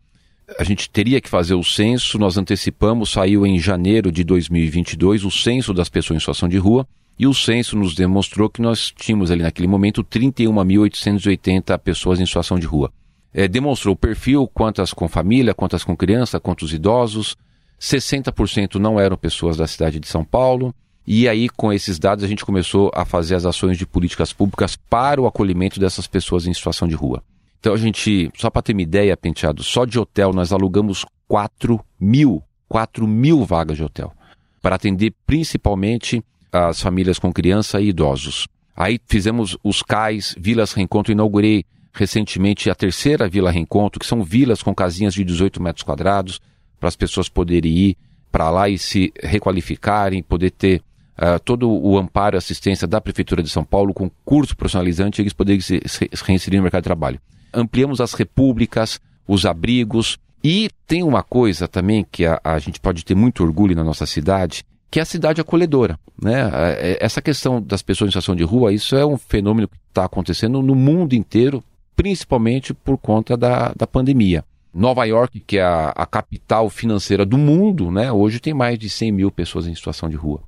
A 0.59 0.63
gente 0.63 0.89
teria 0.89 1.21
que 1.21 1.29
fazer 1.29 1.55
o 1.55 1.63
censo, 1.63 2.17
nós 2.17 2.37
antecipamos, 2.37 3.11
saiu 3.11 3.45
em 3.45 3.59
janeiro 3.59 4.11
de 4.11 4.23
2022 4.23 5.23
o 5.23 5.31
censo 5.31 5.73
das 5.73 5.89
pessoas 5.89 6.17
em 6.17 6.19
situação 6.19 6.49
de 6.49 6.57
rua, 6.57 6.87
e 7.17 7.27
o 7.27 7.33
censo 7.33 7.77
nos 7.77 7.93
demonstrou 7.93 8.49
que 8.49 8.61
nós 8.61 8.91
tínhamos 8.91 9.29
ali 9.31 9.43
naquele 9.43 9.67
momento 9.67 10.03
31.880 10.03 11.77
pessoas 11.79 12.19
em 12.19 12.25
situação 12.25 12.57
de 12.57 12.65
rua. 12.65 12.91
É, 13.33 13.47
demonstrou 13.47 13.93
o 13.93 13.97
perfil, 13.97 14.47
quantas 14.47 14.93
com 14.93 15.07
família, 15.07 15.53
quantas 15.53 15.83
com 15.83 15.95
criança, 15.95 16.39
quantos 16.39 16.73
idosos. 16.73 17.35
60% 17.79 18.75
não 18.75 18.99
eram 18.99 19.17
pessoas 19.17 19.57
da 19.57 19.67
cidade 19.67 19.99
de 19.99 20.07
São 20.07 20.23
Paulo. 20.23 20.73
E 21.05 21.27
aí, 21.27 21.49
com 21.49 21.73
esses 21.73 21.99
dados, 21.99 22.23
a 22.23 22.27
gente 22.27 22.45
começou 22.45 22.89
a 22.93 23.03
fazer 23.03 23.35
as 23.35 23.45
ações 23.45 23.77
de 23.77 23.85
políticas 23.85 24.31
públicas 24.31 24.75
para 24.75 25.21
o 25.21 25.27
acolhimento 25.27 25.79
dessas 25.79 26.07
pessoas 26.07 26.47
em 26.47 26.53
situação 26.53 26.87
de 26.87 26.95
rua. 26.95 27.21
Então, 27.59 27.73
a 27.73 27.77
gente, 27.77 28.31
só 28.35 28.49
para 28.49 28.61
ter 28.61 28.73
uma 28.73 28.81
ideia, 28.81 29.17
Penteado, 29.17 29.63
só 29.63 29.85
de 29.85 29.99
hotel 29.99 30.31
nós 30.31 30.53
alugamos 30.53 31.05
4 31.27 31.79
mil, 31.99 32.41
4 32.69 33.07
mil 33.07 33.43
vagas 33.43 33.77
de 33.77 33.83
hotel, 33.83 34.13
para 34.61 34.75
atender 34.75 35.13
principalmente 35.25 36.23
as 36.53 36.79
famílias 36.79 37.17
com 37.17 37.33
criança 37.33 37.81
e 37.81 37.89
idosos. 37.89 38.47
Aí 38.75 38.99
fizemos 39.07 39.57
os 39.63 39.81
CAIs, 39.81 40.35
Vilas 40.37 40.73
Reencontro, 40.73 41.11
inaugurei 41.11 41.65
recentemente 41.93 42.69
a 42.69 42.75
terceira 42.75 43.27
Vila 43.27 43.51
Reencontro, 43.51 43.99
que 43.99 44.05
são 44.05 44.23
vilas 44.23 44.63
com 44.63 44.73
casinhas 44.73 45.13
de 45.13 45.23
18 45.23 45.61
metros 45.61 45.83
quadrados, 45.83 46.39
para 46.79 46.89
as 46.89 46.95
pessoas 46.95 47.29
poderem 47.29 47.71
ir 47.71 47.97
para 48.31 48.49
lá 48.49 48.67
e 48.67 48.77
se 48.77 49.13
requalificarem, 49.21 50.23
poder 50.23 50.49
ter 50.49 50.81
uh, 51.17 51.39
todo 51.45 51.69
o 51.69 51.97
amparo 51.97 52.35
e 52.35 52.39
assistência 52.39 52.87
da 52.87 52.99
Prefeitura 52.99 53.43
de 53.43 53.49
São 53.49 53.63
Paulo 53.63 53.93
com 53.93 54.09
curso 54.25 54.57
profissionalizante 54.57 55.21
e 55.21 55.23
eles 55.23 55.33
poderem 55.33 55.61
se, 55.61 55.81
se 55.85 56.09
reinserir 56.25 56.57
no 56.57 56.63
mercado 56.63 56.81
de 56.81 56.85
trabalho. 56.85 57.21
Ampliamos 57.53 58.01
as 58.01 58.13
repúblicas, 58.13 58.99
os 59.27 59.45
abrigos, 59.45 60.17
e 60.43 60.69
tem 60.87 61.03
uma 61.03 61.21
coisa 61.21 61.67
também 61.67 62.05
que 62.11 62.25
a, 62.25 62.41
a 62.43 62.57
gente 62.57 62.79
pode 62.79 63.05
ter 63.05 63.15
muito 63.15 63.43
orgulho 63.43 63.75
na 63.75 63.83
nossa 63.83 64.07
cidade, 64.07 64.65
que 64.93 64.99
é 64.99 65.01
a 65.01 65.05
cidade 65.05 65.41
acolhedora. 65.41 65.99
Né? 66.21 66.47
É, 66.77 67.03
essa 67.03 67.19
questão 67.19 67.59
das 67.59 67.81
pessoas 67.81 68.09
em 68.09 68.11
situação 68.11 68.35
de 68.35 68.43
rua, 68.43 68.71
isso 68.71 68.95
é 68.95 69.03
um 69.03 69.17
fenômeno 69.17 69.67
que 69.67 69.75
está 69.89 70.05
acontecendo 70.05 70.61
no 70.61 70.75
mundo 70.75 71.13
inteiro, 71.13 71.63
principalmente 71.95 72.75
por 72.75 72.95
conta 72.99 73.35
da, 73.35 73.73
da 73.75 73.87
pandemia. 73.87 74.45
Nova 74.71 75.03
York, 75.05 75.39
que 75.39 75.57
é 75.57 75.63
a, 75.63 75.89
a, 75.95 76.05
capital 76.05 76.69
financeira 76.69 77.25
do 77.25 77.39
mundo, 77.39 77.89
né? 77.89 78.11
hoje 78.11 78.39
tem 78.39 78.53
mais 78.53 78.77
de 78.77 78.87
100 78.87 79.11
mil 79.11 79.31
pessoas 79.31 79.65
em 79.65 79.73
situação 79.73 80.07
de 80.07 80.15
rua. 80.15 80.41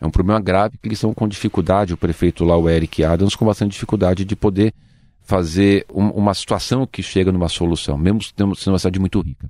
É 0.00 0.04
um 0.04 0.10
problema 0.10 0.40
grave 0.40 0.78
que 0.78 0.88
eles 0.88 0.98
estão 0.98 1.14
com 1.14 1.28
dificuldade, 1.28 1.94
o 1.94 1.96
prefeito 1.96 2.44
lá, 2.44 2.56
o 2.56 2.68
Eric 2.68 3.04
Adams, 3.04 3.36
com 3.36 3.46
bastante 3.46 3.70
dificuldade 3.70 4.24
de 4.24 4.34
poder 4.34 4.74
fazer 5.20 5.86
um, 5.94 6.08
uma 6.08 6.34
situação 6.34 6.88
que 6.88 7.04
chega 7.04 7.30
numa 7.30 7.48
solução, 7.48 7.96
mesmo 7.96 8.20
sendo 8.20 8.72
uma 8.72 8.78
cidade 8.80 8.98
muito 8.98 9.20
rica. 9.20 9.48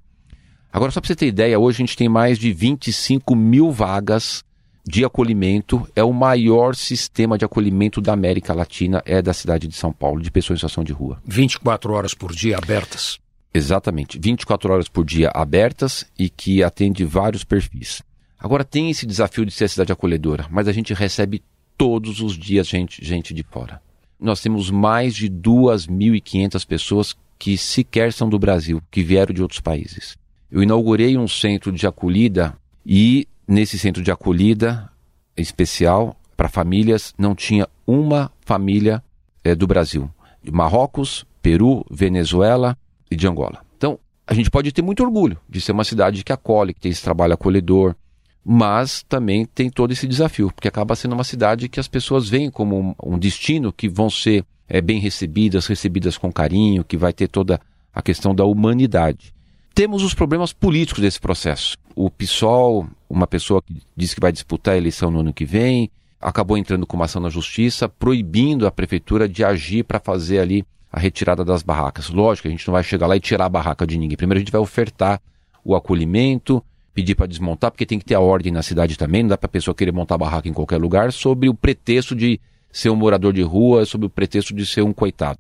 Agora, 0.73 0.91
só 0.91 1.03
para 1.03 1.09
você 1.09 1.15
ter 1.15 1.27
ideia, 1.27 1.59
hoje 1.59 1.77
a 1.77 1.85
gente 1.85 1.97
tem 1.97 2.09
mais 2.09 2.39
de 2.39 2.51
25 2.51 3.37
mil 3.37 3.71
vagas 3.71 4.43
de 4.87 5.05
acolhimento. 5.05 5.87
É 5.95 6.03
o 6.03 6.15
maior 6.15 6.75
sistema 6.75 7.37
de 7.37 7.45
acolhimento 7.45 8.01
da 8.01 8.15
América 8.15 8.55
Latina, 8.55 9.03
é 9.05 9.21
da 9.21 9.35
cidade 9.35 9.69
de 9.69 9.77
São 9.77 9.93
Paulo, 9.93 10.23
de 10.23 10.31
pessoas 10.31 10.57
em 10.57 10.61
situação 10.61 10.83
de 10.83 10.93
rua. 10.93 11.21
24 11.27 11.93
horas 11.93 12.15
por 12.15 12.33
dia 12.33 12.57
abertas? 12.57 13.19
Exatamente, 13.53 14.19
24 14.19 14.73
horas 14.73 14.89
por 14.89 15.05
dia 15.05 15.31
abertas 15.35 16.07
e 16.19 16.31
que 16.31 16.63
atende 16.63 17.05
vários 17.05 17.45
perfis. 17.45 18.01
Agora 18.39 18.65
tem 18.65 18.89
esse 18.89 19.05
desafio 19.05 19.45
de 19.45 19.53
ser 19.53 19.65
a 19.65 19.69
cidade 19.69 19.93
acolhedora, 19.93 20.47
mas 20.51 20.67
a 20.67 20.73
gente 20.73 20.95
recebe 20.95 21.43
todos 21.77 22.21
os 22.21 22.37
dias 22.37 22.67
gente, 22.67 23.05
gente 23.05 23.35
de 23.35 23.43
fora. 23.43 23.79
Nós 24.19 24.41
temos 24.41 24.71
mais 24.71 25.15
de 25.15 25.29
2.500 25.29 26.67
pessoas 26.67 27.15
que 27.39 27.59
sequer 27.59 28.11
são 28.11 28.31
do 28.31 28.39
Brasil, 28.39 28.83
que 28.91 29.03
vieram 29.03 29.35
de 29.35 29.43
outros 29.43 29.61
países 29.61 30.17
eu 30.53 30.63
inaugurei 30.63 31.17
um 31.17 31.27
centro 31.27 31.73
de 31.73 31.87
acolhida 31.87 32.55
e 32.85 33.27
nesse 33.49 33.79
centro 33.79 34.03
de 34.03 34.11
acolhida 34.11 34.87
especial 35.35 36.15
para 36.37 36.47
famílias 36.47 37.15
não 37.17 37.35
tinha 37.35 37.67
uma 37.87 38.31
família 38.43 39.03
é, 39.43 39.55
do 39.55 39.67
Brasil, 39.67 40.11
de 40.43 40.53
Marrocos, 40.53 41.25
Peru, 41.41 41.87
Venezuela 41.91 42.77
e 43.11 43.17
de 43.17 43.27
Angola. 43.27 43.65
Então, 43.79 43.99
a 44.27 44.35
gente 44.35 44.51
pode 44.51 44.71
ter 44.73 44.83
muito 44.83 45.03
orgulho 45.03 45.39
de 45.49 45.59
ser 45.59 45.73
uma 45.73 45.85
cidade 45.85 46.23
que 46.23 46.35
acolhe, 46.35 46.75
que 46.75 46.81
tem 46.81 46.93
esse 46.93 47.03
trabalho 47.03 47.33
acolhedor, 47.33 47.97
mas 48.45 49.03
também 49.09 49.47
tem 49.47 49.71
todo 49.71 49.93
esse 49.93 50.07
desafio, 50.07 50.53
porque 50.53 50.69
acaba 50.69 50.95
sendo 50.95 51.15
uma 51.15 51.25
cidade 51.25 51.67
que 51.67 51.81
as 51.81 51.89
pessoas 51.89 52.29
veem 52.29 52.51
como 52.51 52.79
um, 52.79 52.95
um 53.15 53.19
destino 53.19 53.73
que 53.73 53.89
vão 53.89 54.11
ser 54.11 54.45
é, 54.69 54.83
bem 54.83 55.01
recebidas, 55.01 55.67
recebidas 55.67 56.19
com 56.19 56.31
carinho, 56.31 56.85
que 56.85 56.99
vai 56.99 57.13
ter 57.15 57.29
toda 57.29 57.59
a 57.95 58.03
questão 58.03 58.35
da 58.35 58.45
humanidade. 58.45 59.33
Temos 59.75 60.03
os 60.03 60.13
problemas 60.13 60.53
políticos 60.53 61.01
desse 61.03 61.19
processo. 61.19 61.79
O 61.97 62.11
PSOL, 62.11 62.87
uma 63.09 63.27
pessoa 63.27 63.63
que 63.63 63.81
disse 63.97 64.15
que 64.15 64.21
vai 64.21 64.31
disputar 64.31 64.75
a 64.75 64.77
eleição 64.77 65.11
no 65.11 65.21
ano 65.21 65.33
que 65.33 65.47
vem, 65.47 65.91
acabou 66.21 66.59
entrando 66.59 66.87
com 66.87 66.95
uma 66.95 67.07
ação 67.07 67.23
na 67.23 67.31
justiça, 67.31 67.89
proibindo 67.89 68.67
a 68.67 68.71
prefeitura 68.71 69.27
de 69.27 69.43
agir 69.43 69.85
para 69.85 69.99
fazer 69.99 70.41
ali 70.41 70.63
a 70.93 71.01
retirada 71.01 71.43
das 71.43 71.63
barracas. 71.63 72.11
Lógico, 72.11 72.49
a 72.49 72.51
gente 72.51 72.67
não 72.69 72.73
vai 72.73 72.83
chegar 72.83 73.07
lá 73.07 73.17
e 73.17 73.21
tirar 73.21 73.47
a 73.47 73.49
barraca 73.49 73.87
de 73.87 73.97
ninguém. 73.97 74.17
Primeiro 74.17 74.39
a 74.39 74.41
gente 74.41 74.53
vai 74.53 74.61
ofertar 74.61 75.19
o 75.65 75.75
acolhimento, 75.75 76.63
pedir 76.93 77.15
para 77.15 77.27
desmontar, 77.27 77.71
porque 77.71 77.87
tem 77.87 77.99
que 77.99 78.05
ter 78.05 78.15
a 78.15 78.21
ordem 78.21 78.53
na 78.53 78.63
cidade 78.63 78.99
também, 78.99 79.23
não 79.23 79.31
dá 79.31 79.39
para 79.39 79.47
a 79.47 79.51
pessoa 79.51 79.75
querer 79.75 79.93
montar 79.93 80.19
barraca 80.19 80.51
em 80.51 80.53
qualquer 80.53 80.77
lugar, 80.77 81.11
sob 81.13 81.49
o 81.49 81.55
pretexto 81.55 82.15
de 82.15 82.39
ser 82.71 82.91
um 82.91 82.97
morador 82.97 83.33
de 83.33 83.43
rua, 83.43 83.87
sob 83.87 84.05
o 84.05 84.11
pretexto 84.11 84.55
de 84.55 84.67
ser 84.67 84.83
um 84.83 84.93
coitado. 84.93 85.39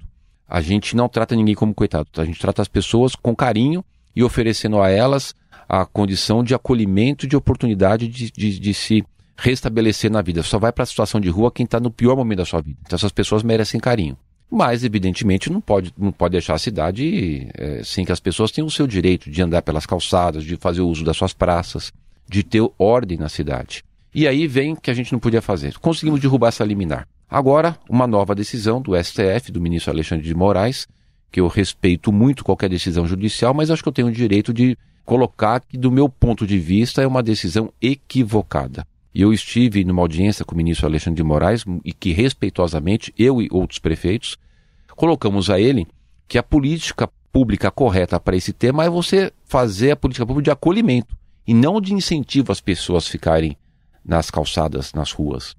A 0.48 0.62
gente 0.62 0.96
não 0.96 1.06
trata 1.06 1.36
ninguém 1.36 1.54
como 1.54 1.74
coitado, 1.74 2.08
a 2.16 2.24
gente 2.24 2.40
trata 2.40 2.62
as 2.62 2.68
pessoas 2.68 3.14
com 3.14 3.36
carinho 3.36 3.84
e 4.14 4.22
oferecendo 4.22 4.80
a 4.80 4.90
elas 4.90 5.34
a 5.68 5.86
condição 5.86 6.44
de 6.44 6.54
acolhimento 6.54 7.26
de 7.26 7.36
oportunidade 7.36 8.08
de, 8.08 8.30
de, 8.30 8.58
de 8.58 8.74
se 8.74 9.04
restabelecer 9.36 10.10
na 10.10 10.22
vida. 10.22 10.42
Só 10.42 10.58
vai 10.58 10.72
para 10.72 10.82
a 10.82 10.86
situação 10.86 11.20
de 11.20 11.28
rua 11.28 11.50
quem 11.50 11.64
está 11.64 11.80
no 11.80 11.90
pior 11.90 12.16
momento 12.16 12.38
da 12.38 12.44
sua 12.44 12.60
vida. 12.60 12.78
Então 12.84 12.96
essas 12.96 13.12
pessoas 13.12 13.42
merecem 13.42 13.80
carinho. 13.80 14.16
Mas, 14.50 14.84
evidentemente, 14.84 15.50
não 15.50 15.62
pode, 15.62 15.94
não 15.96 16.12
pode 16.12 16.32
deixar 16.32 16.54
a 16.54 16.58
cidade 16.58 17.48
é, 17.54 17.82
sem 17.82 18.04
que 18.04 18.12
as 18.12 18.20
pessoas 18.20 18.50
tenham 18.50 18.66
o 18.66 18.70
seu 18.70 18.86
direito 18.86 19.30
de 19.30 19.40
andar 19.40 19.62
pelas 19.62 19.86
calçadas, 19.86 20.44
de 20.44 20.56
fazer 20.58 20.82
uso 20.82 21.02
das 21.02 21.16
suas 21.16 21.32
praças, 21.32 21.90
de 22.28 22.42
ter 22.42 22.62
ordem 22.78 23.16
na 23.16 23.30
cidade. 23.30 23.82
E 24.14 24.28
aí 24.28 24.46
vem 24.46 24.76
que 24.76 24.90
a 24.90 24.94
gente 24.94 25.10
não 25.10 25.18
podia 25.18 25.40
fazer. 25.40 25.78
Conseguimos 25.78 26.20
derrubar 26.20 26.48
essa 26.48 26.64
liminar. 26.66 27.08
Agora, 27.30 27.78
uma 27.88 28.06
nova 28.06 28.34
decisão 28.34 28.78
do 28.82 28.92
STF, 28.94 29.50
do 29.50 29.58
ministro 29.58 29.90
Alexandre 29.90 30.22
de 30.22 30.34
Moraes, 30.34 30.86
que 31.32 31.40
eu 31.40 31.48
respeito 31.48 32.12
muito 32.12 32.44
qualquer 32.44 32.68
decisão 32.68 33.06
judicial, 33.06 33.54
mas 33.54 33.70
acho 33.70 33.82
que 33.82 33.88
eu 33.88 33.92
tenho 33.92 34.08
o 34.08 34.12
direito 34.12 34.52
de 34.52 34.76
colocar 35.04 35.60
que, 35.60 35.78
do 35.78 35.90
meu 35.90 36.08
ponto 36.08 36.46
de 36.46 36.58
vista, 36.58 37.00
é 37.00 37.06
uma 37.06 37.22
decisão 37.22 37.72
equivocada. 37.80 38.86
E 39.14 39.22
eu 39.22 39.32
estive 39.32 39.82
numa 39.84 40.02
audiência 40.02 40.44
com 40.44 40.54
o 40.54 40.56
ministro 40.56 40.86
Alexandre 40.86 41.16
de 41.16 41.22
Moraes 41.22 41.64
e 41.84 41.92
que, 41.92 42.12
respeitosamente, 42.12 43.12
eu 43.18 43.40
e 43.40 43.48
outros 43.50 43.78
prefeitos, 43.78 44.38
colocamos 44.94 45.48
a 45.48 45.58
ele 45.58 45.86
que 46.28 46.36
a 46.38 46.42
política 46.42 47.08
pública 47.32 47.70
correta 47.70 48.20
para 48.20 48.36
esse 48.36 48.52
tema 48.52 48.84
é 48.84 48.90
você 48.90 49.32
fazer 49.44 49.92
a 49.92 49.96
política 49.96 50.26
pública 50.26 50.44
de 50.44 50.50
acolhimento 50.50 51.16
e 51.46 51.54
não 51.54 51.80
de 51.80 51.94
incentivo 51.94 52.52
às 52.52 52.60
pessoas 52.60 53.08
ficarem 53.08 53.56
nas 54.04 54.30
calçadas, 54.30 54.92
nas 54.92 55.12
ruas. 55.12 55.56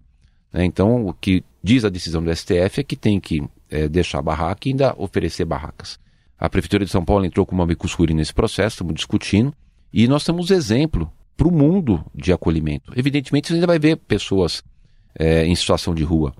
Né? 0.51 0.65
Então, 0.65 1.07
o 1.07 1.13
que 1.13 1.43
diz 1.63 1.83
a 1.83 1.89
decisão 1.89 2.23
do 2.23 2.33
STF 2.33 2.79
é 2.79 2.83
que 2.83 2.95
tem 2.95 3.19
que 3.19 3.43
é, 3.73 3.89
deixar 3.89 4.21
barraca 4.21 4.67
e 4.67 4.71
ainda 4.71 4.93
oferecer 4.97 5.45
barracas. 5.45 5.99
A 6.37 6.47
Prefeitura 6.47 6.85
de 6.85 6.91
São 6.91 7.03
Paulo 7.03 7.25
entrou 7.25 7.45
com 7.45 7.55
uma 7.55 7.65
Mercosurí 7.65 8.13
nesse 8.13 8.33
processo, 8.33 8.75
estamos 8.75 8.93
discutindo, 8.93 9.51
e 9.91 10.07
nós 10.07 10.23
temos 10.23 10.51
exemplo 10.51 11.11
para 11.35 11.47
o 11.47 11.51
mundo 11.51 12.05
de 12.13 12.31
acolhimento. 12.31 12.93
Evidentemente, 12.95 13.47
você 13.47 13.55
ainda 13.55 13.65
vai 13.65 13.79
ver 13.79 13.97
pessoas 13.97 14.63
é, 15.17 15.45
em 15.45 15.55
situação 15.55 15.95
de 15.95 16.03
rua, 16.03 16.33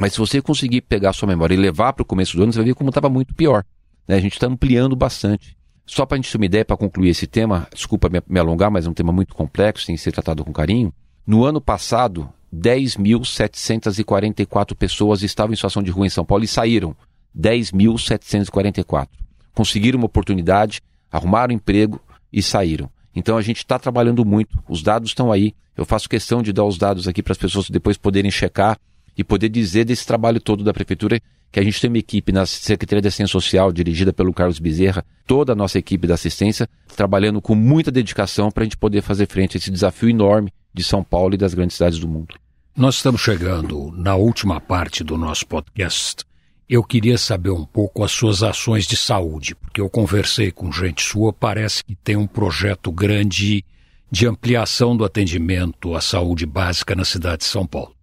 mas 0.00 0.14
se 0.14 0.18
você 0.18 0.40
conseguir 0.40 0.80
pegar 0.82 1.10
a 1.10 1.12
sua 1.12 1.28
memória 1.28 1.54
e 1.54 1.58
levar 1.58 1.92
para 1.92 2.02
o 2.02 2.06
começo 2.06 2.36
do 2.36 2.42
ano, 2.42 2.52
você 2.52 2.58
vai 2.58 2.66
ver 2.68 2.74
como 2.74 2.88
estava 2.88 3.10
muito 3.10 3.34
pior. 3.34 3.64
Né? 4.06 4.16
A 4.16 4.20
gente 4.20 4.32
está 4.34 4.46
ampliando 4.46 4.96
bastante. 4.96 5.56
Só 5.84 6.06
para 6.06 6.16
a 6.16 6.18
gente 6.18 6.30
ter 6.30 6.38
uma 6.38 6.46
ideia, 6.46 6.64
para 6.64 6.76
concluir 6.76 7.10
esse 7.10 7.26
tema, 7.26 7.66
desculpa 7.74 8.08
me, 8.08 8.22
me 8.26 8.38
alongar, 8.38 8.70
mas 8.70 8.86
é 8.86 8.90
um 8.90 8.94
tema 8.94 9.12
muito 9.12 9.34
complexo, 9.34 9.86
tem 9.86 9.96
que 9.96 10.00
ser 10.00 10.12
tratado 10.12 10.44
com 10.44 10.52
carinho. 10.52 10.92
No 11.26 11.44
ano 11.44 11.60
passado, 11.60 12.30
10.744 12.54 14.74
pessoas 14.74 15.22
estavam 15.22 15.52
em 15.52 15.56
situação 15.56 15.82
de 15.82 15.90
rua 15.90 16.06
em 16.06 16.10
São 16.10 16.24
Paulo 16.24 16.44
e 16.44 16.48
saíram. 16.48 16.96
10.744. 17.38 19.08
Conseguiram 19.54 19.98
uma 19.98 20.06
oportunidade, 20.06 20.80
arrumaram 21.10 21.54
emprego 21.54 22.00
e 22.32 22.42
saíram. 22.42 22.90
Então 23.14 23.36
a 23.36 23.42
gente 23.42 23.58
está 23.58 23.78
trabalhando 23.78 24.24
muito, 24.24 24.58
os 24.68 24.82
dados 24.82 25.10
estão 25.10 25.30
aí. 25.32 25.54
Eu 25.76 25.84
faço 25.84 26.08
questão 26.08 26.42
de 26.42 26.52
dar 26.52 26.64
os 26.64 26.78
dados 26.78 27.06
aqui 27.06 27.22
para 27.22 27.32
as 27.32 27.38
pessoas 27.38 27.70
depois 27.70 27.96
poderem 27.96 28.30
checar 28.30 28.78
e 29.16 29.24
poder 29.24 29.48
dizer 29.48 29.84
desse 29.84 30.06
trabalho 30.06 30.40
todo 30.40 30.64
da 30.64 30.72
Prefeitura 30.72 31.20
que 31.50 31.58
a 31.58 31.62
gente 31.62 31.80
tem 31.80 31.88
uma 31.88 31.98
equipe 31.98 32.30
na 32.30 32.46
Secretaria 32.46 33.00
de 33.00 33.08
Assistência 33.08 33.32
Social, 33.32 33.72
dirigida 33.72 34.12
pelo 34.12 34.34
Carlos 34.34 34.58
Bezerra, 34.58 35.04
toda 35.26 35.52
a 35.52 35.56
nossa 35.56 35.78
equipe 35.78 36.06
da 36.06 36.14
assistência, 36.14 36.68
trabalhando 36.94 37.40
com 37.40 37.54
muita 37.54 37.90
dedicação 37.90 38.50
para 38.50 38.62
a 38.62 38.64
gente 38.64 38.76
poder 38.76 39.02
fazer 39.02 39.26
frente 39.26 39.56
a 39.56 39.58
esse 39.58 39.70
desafio 39.70 40.10
enorme 40.10 40.52
de 40.78 40.84
São 40.84 41.02
Paulo 41.02 41.34
e 41.34 41.36
das 41.36 41.54
grandes 41.54 41.76
cidades 41.76 41.98
do 41.98 42.08
mundo. 42.08 42.34
Nós 42.76 42.94
estamos 42.94 43.20
chegando 43.20 43.92
na 43.96 44.14
última 44.14 44.60
parte 44.60 45.02
do 45.02 45.18
nosso 45.18 45.46
podcast. 45.46 46.24
Eu 46.68 46.84
queria 46.84 47.18
saber 47.18 47.50
um 47.50 47.64
pouco 47.64 48.04
as 48.04 48.12
suas 48.12 48.42
ações 48.42 48.86
de 48.86 48.96
saúde, 48.96 49.54
porque 49.54 49.80
eu 49.80 49.90
conversei 49.90 50.50
com 50.52 50.70
gente 50.70 51.02
sua, 51.02 51.32
parece 51.32 51.82
que 51.82 51.96
tem 51.96 52.16
um 52.16 52.26
projeto 52.26 52.92
grande 52.92 53.64
de 54.10 54.26
ampliação 54.26 54.96
do 54.96 55.04
atendimento 55.04 55.94
à 55.94 56.00
saúde 56.00 56.46
básica 56.46 56.94
na 56.94 57.04
cidade 57.04 57.38
de 57.38 57.44
São 57.44 57.66
Paulo. 57.66 57.94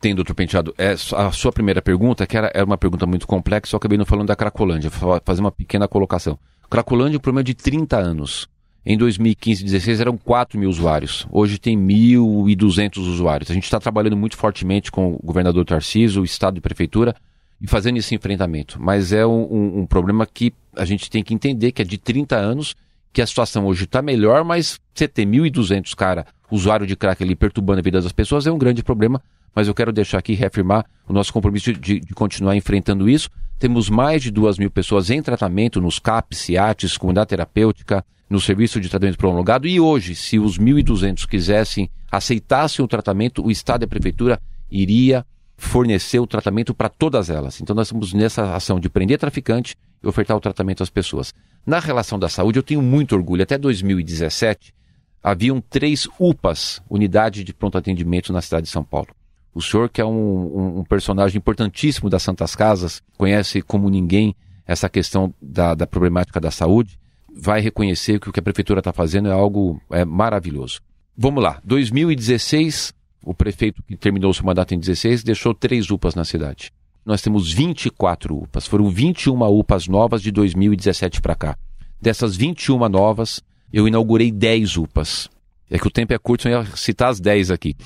Tem, 0.00 0.14
doutor 0.14 0.34
Penteado. 0.34 0.74
É, 0.76 0.92
a 1.14 1.32
sua 1.32 1.52
primeira 1.52 1.80
pergunta, 1.80 2.26
que 2.26 2.36
era, 2.36 2.50
era 2.52 2.64
uma 2.64 2.76
pergunta 2.76 3.06
muito 3.06 3.26
complexa, 3.26 3.74
eu 3.74 3.78
acabei 3.78 3.96
não 3.96 4.04
falando 4.04 4.28
da 4.28 4.36
Cracolândia. 4.36 4.90
Vou 4.90 5.20
fazer 5.24 5.40
uma 5.40 5.52
pequena 5.52 5.88
colocação. 5.88 6.38
Cracolândia 6.68 7.16
é 7.16 7.18
um 7.18 7.20
problema 7.20 7.44
de 7.44 7.54
30 7.54 7.96
anos. 7.96 8.48
Em 8.88 8.96
2015 8.96 9.62
e 9.62 9.64
2016 9.64 10.00
eram 10.00 10.16
4 10.16 10.56
mil 10.56 10.70
usuários. 10.70 11.26
Hoje 11.32 11.58
tem 11.58 11.76
1.200 11.76 12.98
usuários. 12.98 13.50
A 13.50 13.54
gente 13.54 13.64
está 13.64 13.80
trabalhando 13.80 14.16
muito 14.16 14.36
fortemente 14.36 14.92
com 14.92 15.14
o 15.14 15.18
governador 15.24 15.64
Tarcísio, 15.64 16.22
o 16.22 16.24
Estado 16.24 16.58
e 16.58 16.60
Prefeitura, 16.60 17.12
e 17.60 17.66
fazendo 17.66 17.96
esse 17.96 18.14
enfrentamento. 18.14 18.80
Mas 18.80 19.12
é 19.12 19.26
um, 19.26 19.52
um, 19.52 19.80
um, 19.80 19.86
problema 19.86 20.24
que 20.24 20.54
a 20.76 20.84
gente 20.84 21.10
tem 21.10 21.24
que 21.24 21.34
entender 21.34 21.72
que 21.72 21.82
é 21.82 21.84
de 21.84 21.98
30 21.98 22.36
anos, 22.36 22.76
que 23.12 23.20
a 23.20 23.26
situação 23.26 23.66
hoje 23.66 23.84
está 23.84 24.00
melhor, 24.00 24.44
mas 24.44 24.78
você 24.94 25.08
ter 25.08 25.26
1.200 25.26 25.92
cara, 25.96 26.24
usuário 26.48 26.86
de 26.86 26.94
crack 26.94 27.20
ali 27.24 27.34
perturbando 27.34 27.80
a 27.80 27.82
vida 27.82 28.00
das 28.00 28.12
pessoas 28.12 28.46
é 28.46 28.52
um 28.52 28.58
grande 28.58 28.84
problema 28.84 29.20
mas 29.56 29.68
eu 29.68 29.74
quero 29.74 29.90
deixar 29.90 30.18
aqui 30.18 30.34
reafirmar 30.34 30.84
o 31.08 31.14
nosso 31.14 31.32
compromisso 31.32 31.72
de, 31.72 31.98
de 31.98 32.14
continuar 32.14 32.54
enfrentando 32.54 33.08
isso. 33.08 33.30
Temos 33.58 33.88
mais 33.88 34.22
de 34.22 34.30
duas 34.30 34.58
mil 34.58 34.70
pessoas 34.70 35.08
em 35.08 35.22
tratamento 35.22 35.80
nos 35.80 35.98
CAPs, 35.98 36.40
CIATs, 36.40 36.98
comunidade 36.98 37.30
terapêutica, 37.30 38.04
no 38.28 38.40
serviço 38.40 38.80
de 38.80 38.88
tratamento 38.88 39.18
prolongado. 39.18 39.66
E 39.66 39.78
hoje, 39.80 40.14
se 40.14 40.38
os 40.38 40.58
1.200 40.58 41.26
quisessem, 41.26 41.90
aceitassem 42.10 42.84
o 42.84 42.88
tratamento, 42.88 43.44
o 43.44 43.50
Estado 43.50 43.82
e 43.82 43.84
a 43.84 43.88
Prefeitura 43.88 44.40
iria 44.70 45.24
fornecer 45.56 46.18
o 46.18 46.26
tratamento 46.26 46.74
para 46.74 46.88
todas 46.88 47.30
elas. 47.30 47.60
Então 47.60 47.74
nós 47.74 47.88
estamos 47.88 48.12
nessa 48.12 48.54
ação 48.54 48.78
de 48.78 48.90
prender 48.90 49.18
traficante 49.18 49.76
e 50.02 50.06
ofertar 50.06 50.36
o 50.36 50.40
tratamento 50.40 50.82
às 50.82 50.90
pessoas. 50.90 51.32
Na 51.64 51.78
relação 51.78 52.18
da 52.18 52.28
saúde, 52.28 52.58
eu 52.58 52.62
tenho 52.62 52.82
muito 52.82 53.14
orgulho. 53.14 53.42
Até 53.42 53.56
2017, 53.56 54.74
haviam 55.22 55.60
três 55.60 56.08
UPAs, 56.20 56.80
Unidade 56.88 57.42
de 57.42 57.54
Pronto 57.54 57.78
Atendimento, 57.78 58.32
na 58.32 58.42
cidade 58.42 58.66
de 58.66 58.72
São 58.72 58.84
Paulo. 58.84 59.08
O 59.54 59.62
senhor, 59.62 59.88
que 59.88 60.00
é 60.00 60.04
um, 60.04 60.80
um, 60.80 60.84
personagem 60.84 61.38
importantíssimo 61.38 62.10
das 62.10 62.22
Santas 62.22 62.54
Casas, 62.54 63.02
conhece 63.16 63.62
como 63.62 63.88
ninguém 63.88 64.36
essa 64.66 64.88
questão 64.88 65.32
da, 65.40 65.74
da 65.74 65.86
problemática 65.86 66.38
da 66.38 66.50
saúde, 66.50 66.98
vai 67.36 67.60
reconhecer 67.60 68.18
que 68.18 68.28
o 68.28 68.32
que 68.32 68.40
a 68.40 68.42
prefeitura 68.42 68.80
está 68.80 68.92
fazendo 68.92 69.28
é 69.28 69.32
algo 69.32 69.80
é, 69.90 70.04
maravilhoso. 70.04 70.80
Vamos 71.16 71.42
lá, 71.42 71.60
2016, 71.64 72.94
o 73.22 73.34
prefeito 73.34 73.82
que 73.82 73.96
terminou 73.96 74.32
seu 74.32 74.44
mandato 74.44 74.74
em 74.74 74.78
16 74.78 75.22
deixou 75.22 75.54
três 75.54 75.90
UPAs 75.90 76.14
na 76.14 76.24
cidade. 76.24 76.72
Nós 77.04 77.22
temos 77.22 77.52
24 77.52 78.36
UPAs, 78.36 78.66
foram 78.66 78.88
21 78.88 79.40
UPAs 79.58 79.86
novas 79.86 80.22
de 80.22 80.30
2017 80.30 81.20
para 81.20 81.34
cá. 81.34 81.58
Dessas 82.00 82.36
21 82.36 82.88
novas, 82.88 83.42
eu 83.72 83.86
inaugurei 83.86 84.30
10 84.30 84.76
UPAs. 84.76 85.30
É 85.70 85.78
que 85.78 85.86
o 85.86 85.90
tempo 85.90 86.12
é 86.12 86.18
curto, 86.18 86.48
eu 86.48 86.60
ia 86.60 86.76
citar 86.76 87.10
as 87.10 87.20
10 87.20 87.50
aqui. 87.50 87.76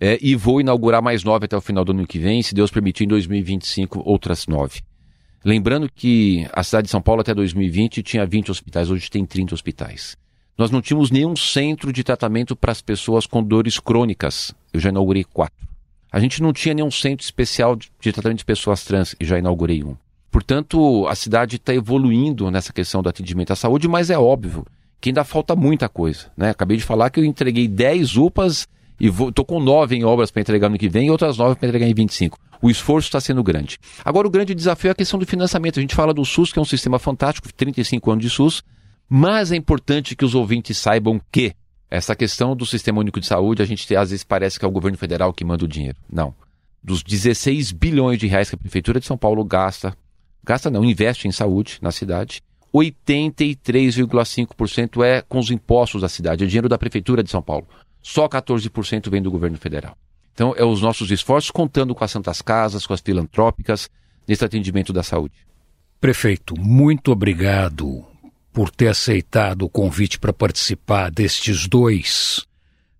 É, 0.00 0.18
e 0.20 0.34
vou 0.34 0.60
inaugurar 0.60 1.02
mais 1.02 1.24
nove 1.24 1.46
até 1.46 1.56
o 1.56 1.60
final 1.60 1.84
do 1.84 1.92
ano 1.92 2.06
que 2.06 2.18
vem, 2.18 2.42
se 2.42 2.54
Deus 2.54 2.70
permitir, 2.70 3.04
em 3.04 3.08
2025, 3.08 4.02
outras 4.04 4.46
nove. 4.46 4.80
Lembrando 5.44 5.90
que 5.94 6.48
a 6.52 6.62
cidade 6.62 6.86
de 6.86 6.90
São 6.90 7.02
Paulo 7.02 7.20
até 7.20 7.34
2020 7.34 8.02
tinha 8.02 8.24
20 8.24 8.50
hospitais, 8.50 8.90
hoje 8.90 9.10
tem 9.10 9.26
30 9.26 9.54
hospitais. 9.54 10.16
Nós 10.56 10.70
não 10.70 10.80
tínhamos 10.80 11.10
nenhum 11.10 11.36
centro 11.36 11.92
de 11.92 12.02
tratamento 12.02 12.56
para 12.56 12.72
as 12.72 12.80
pessoas 12.80 13.26
com 13.26 13.42
dores 13.42 13.78
crônicas. 13.78 14.54
Eu 14.72 14.80
já 14.80 14.88
inaugurei 14.88 15.22
quatro. 15.22 15.68
A 16.10 16.18
gente 16.18 16.40
não 16.40 16.52
tinha 16.52 16.74
nenhum 16.74 16.90
centro 16.90 17.24
especial 17.24 17.76
de, 17.76 17.90
tratamento 18.12 18.38
de 18.38 18.44
pessoas 18.44 18.84
trans 18.84 19.14
e 19.20 19.24
já 19.24 19.38
inaugurei 19.38 19.84
um. 19.84 19.96
Portanto, 20.30 21.06
a 21.08 21.14
cidade 21.14 21.56
está 21.56 21.74
evoluindo 21.74 22.50
nessa 22.50 22.72
questão 22.72 23.02
do 23.02 23.08
atendimento 23.08 23.52
à 23.52 23.56
saúde, 23.56 23.86
mas 23.86 24.10
é 24.10 24.18
óbvio 24.18 24.64
que 25.00 25.10
ainda 25.10 25.24
falta 25.24 25.54
muita 25.54 25.88
coisa. 25.88 26.30
Né? 26.36 26.50
Acabei 26.50 26.78
de 26.78 26.84
falar 26.84 27.10
que 27.10 27.20
eu 27.20 27.24
entreguei 27.24 27.68
10 27.68 28.16
UPAs 28.16 28.66
e 28.98 29.08
estou 29.08 29.44
com 29.44 29.60
nove 29.60 29.96
em 29.96 30.04
obras 30.04 30.30
para 30.30 30.40
entregar 30.40 30.68
no 30.68 30.78
que 30.78 30.88
vem 30.88 31.06
e 31.06 31.10
outras 31.10 31.38
nove 31.38 31.56
para 31.56 31.68
entregar 31.68 31.86
em 31.86 31.94
25. 31.94 32.38
O 32.62 32.70
esforço 32.70 33.08
está 33.08 33.20
sendo 33.20 33.42
grande. 33.42 33.78
Agora, 34.04 34.26
o 34.26 34.30
grande 34.30 34.54
desafio 34.54 34.88
é 34.88 34.92
a 34.92 34.94
questão 34.94 35.18
do 35.18 35.26
financiamento. 35.26 35.78
A 35.78 35.82
gente 35.82 35.94
fala 35.94 36.14
do 36.14 36.24
SUS, 36.24 36.52
que 36.52 36.58
é 36.58 36.62
um 36.62 36.64
sistema 36.64 36.98
fantástico, 36.98 37.52
35 37.52 38.10
anos 38.10 38.24
de 38.24 38.30
SUS, 38.30 38.62
mas 39.08 39.52
é 39.52 39.56
importante 39.56 40.16
que 40.16 40.24
os 40.24 40.34
ouvintes 40.34 40.78
saibam 40.78 41.20
que 41.30 41.54
essa 41.90 42.16
questão 42.16 42.56
do 42.56 42.66
Sistema 42.66 43.00
Único 43.00 43.20
de 43.20 43.26
Saúde, 43.26 43.62
a 43.62 43.66
gente 43.66 43.94
às 43.94 44.10
vezes 44.10 44.24
parece 44.24 44.58
que 44.58 44.64
é 44.64 44.68
o 44.68 44.72
governo 44.72 44.98
federal 44.98 45.32
que 45.32 45.44
manda 45.44 45.64
o 45.64 45.68
dinheiro. 45.68 45.96
Não. 46.10 46.34
Dos 46.82 47.02
16 47.02 47.72
bilhões 47.72 48.18
de 48.18 48.26
reais 48.26 48.48
que 48.48 48.56
a 48.56 48.58
Prefeitura 48.58 48.98
de 48.98 49.06
São 49.06 49.16
Paulo 49.16 49.44
gasta, 49.44 49.96
gasta 50.42 50.70
não, 50.70 50.84
investe 50.84 51.28
em 51.28 51.32
saúde 51.32 51.78
na 51.80 51.92
cidade, 51.92 52.42
83,5% 52.74 55.04
é 55.04 55.22
com 55.22 55.38
os 55.38 55.50
impostos 55.50 56.02
da 56.02 56.08
cidade, 56.08 56.42
é 56.42 56.46
dinheiro 56.46 56.68
da 56.68 56.76
Prefeitura 56.76 57.22
de 57.22 57.30
São 57.30 57.40
Paulo. 57.40 57.68
Só 58.04 58.28
14% 58.28 59.08
vem 59.08 59.22
do 59.22 59.30
governo 59.30 59.56
federal. 59.56 59.96
Então, 60.34 60.54
é 60.58 60.62
os 60.62 60.82
nossos 60.82 61.10
esforços 61.10 61.50
contando 61.50 61.94
com 61.94 62.04
as 62.04 62.10
Santas 62.10 62.42
Casas, 62.42 62.86
com 62.86 62.92
as 62.92 63.00
filantrópicas, 63.00 63.88
nesse 64.28 64.44
atendimento 64.44 64.92
da 64.92 65.02
saúde. 65.02 65.34
Prefeito, 65.98 66.54
muito 66.60 67.10
obrigado 67.10 68.04
por 68.52 68.70
ter 68.70 68.88
aceitado 68.88 69.62
o 69.62 69.70
convite 69.70 70.18
para 70.18 70.34
participar 70.34 71.10
destes 71.10 71.66
dois 71.66 72.46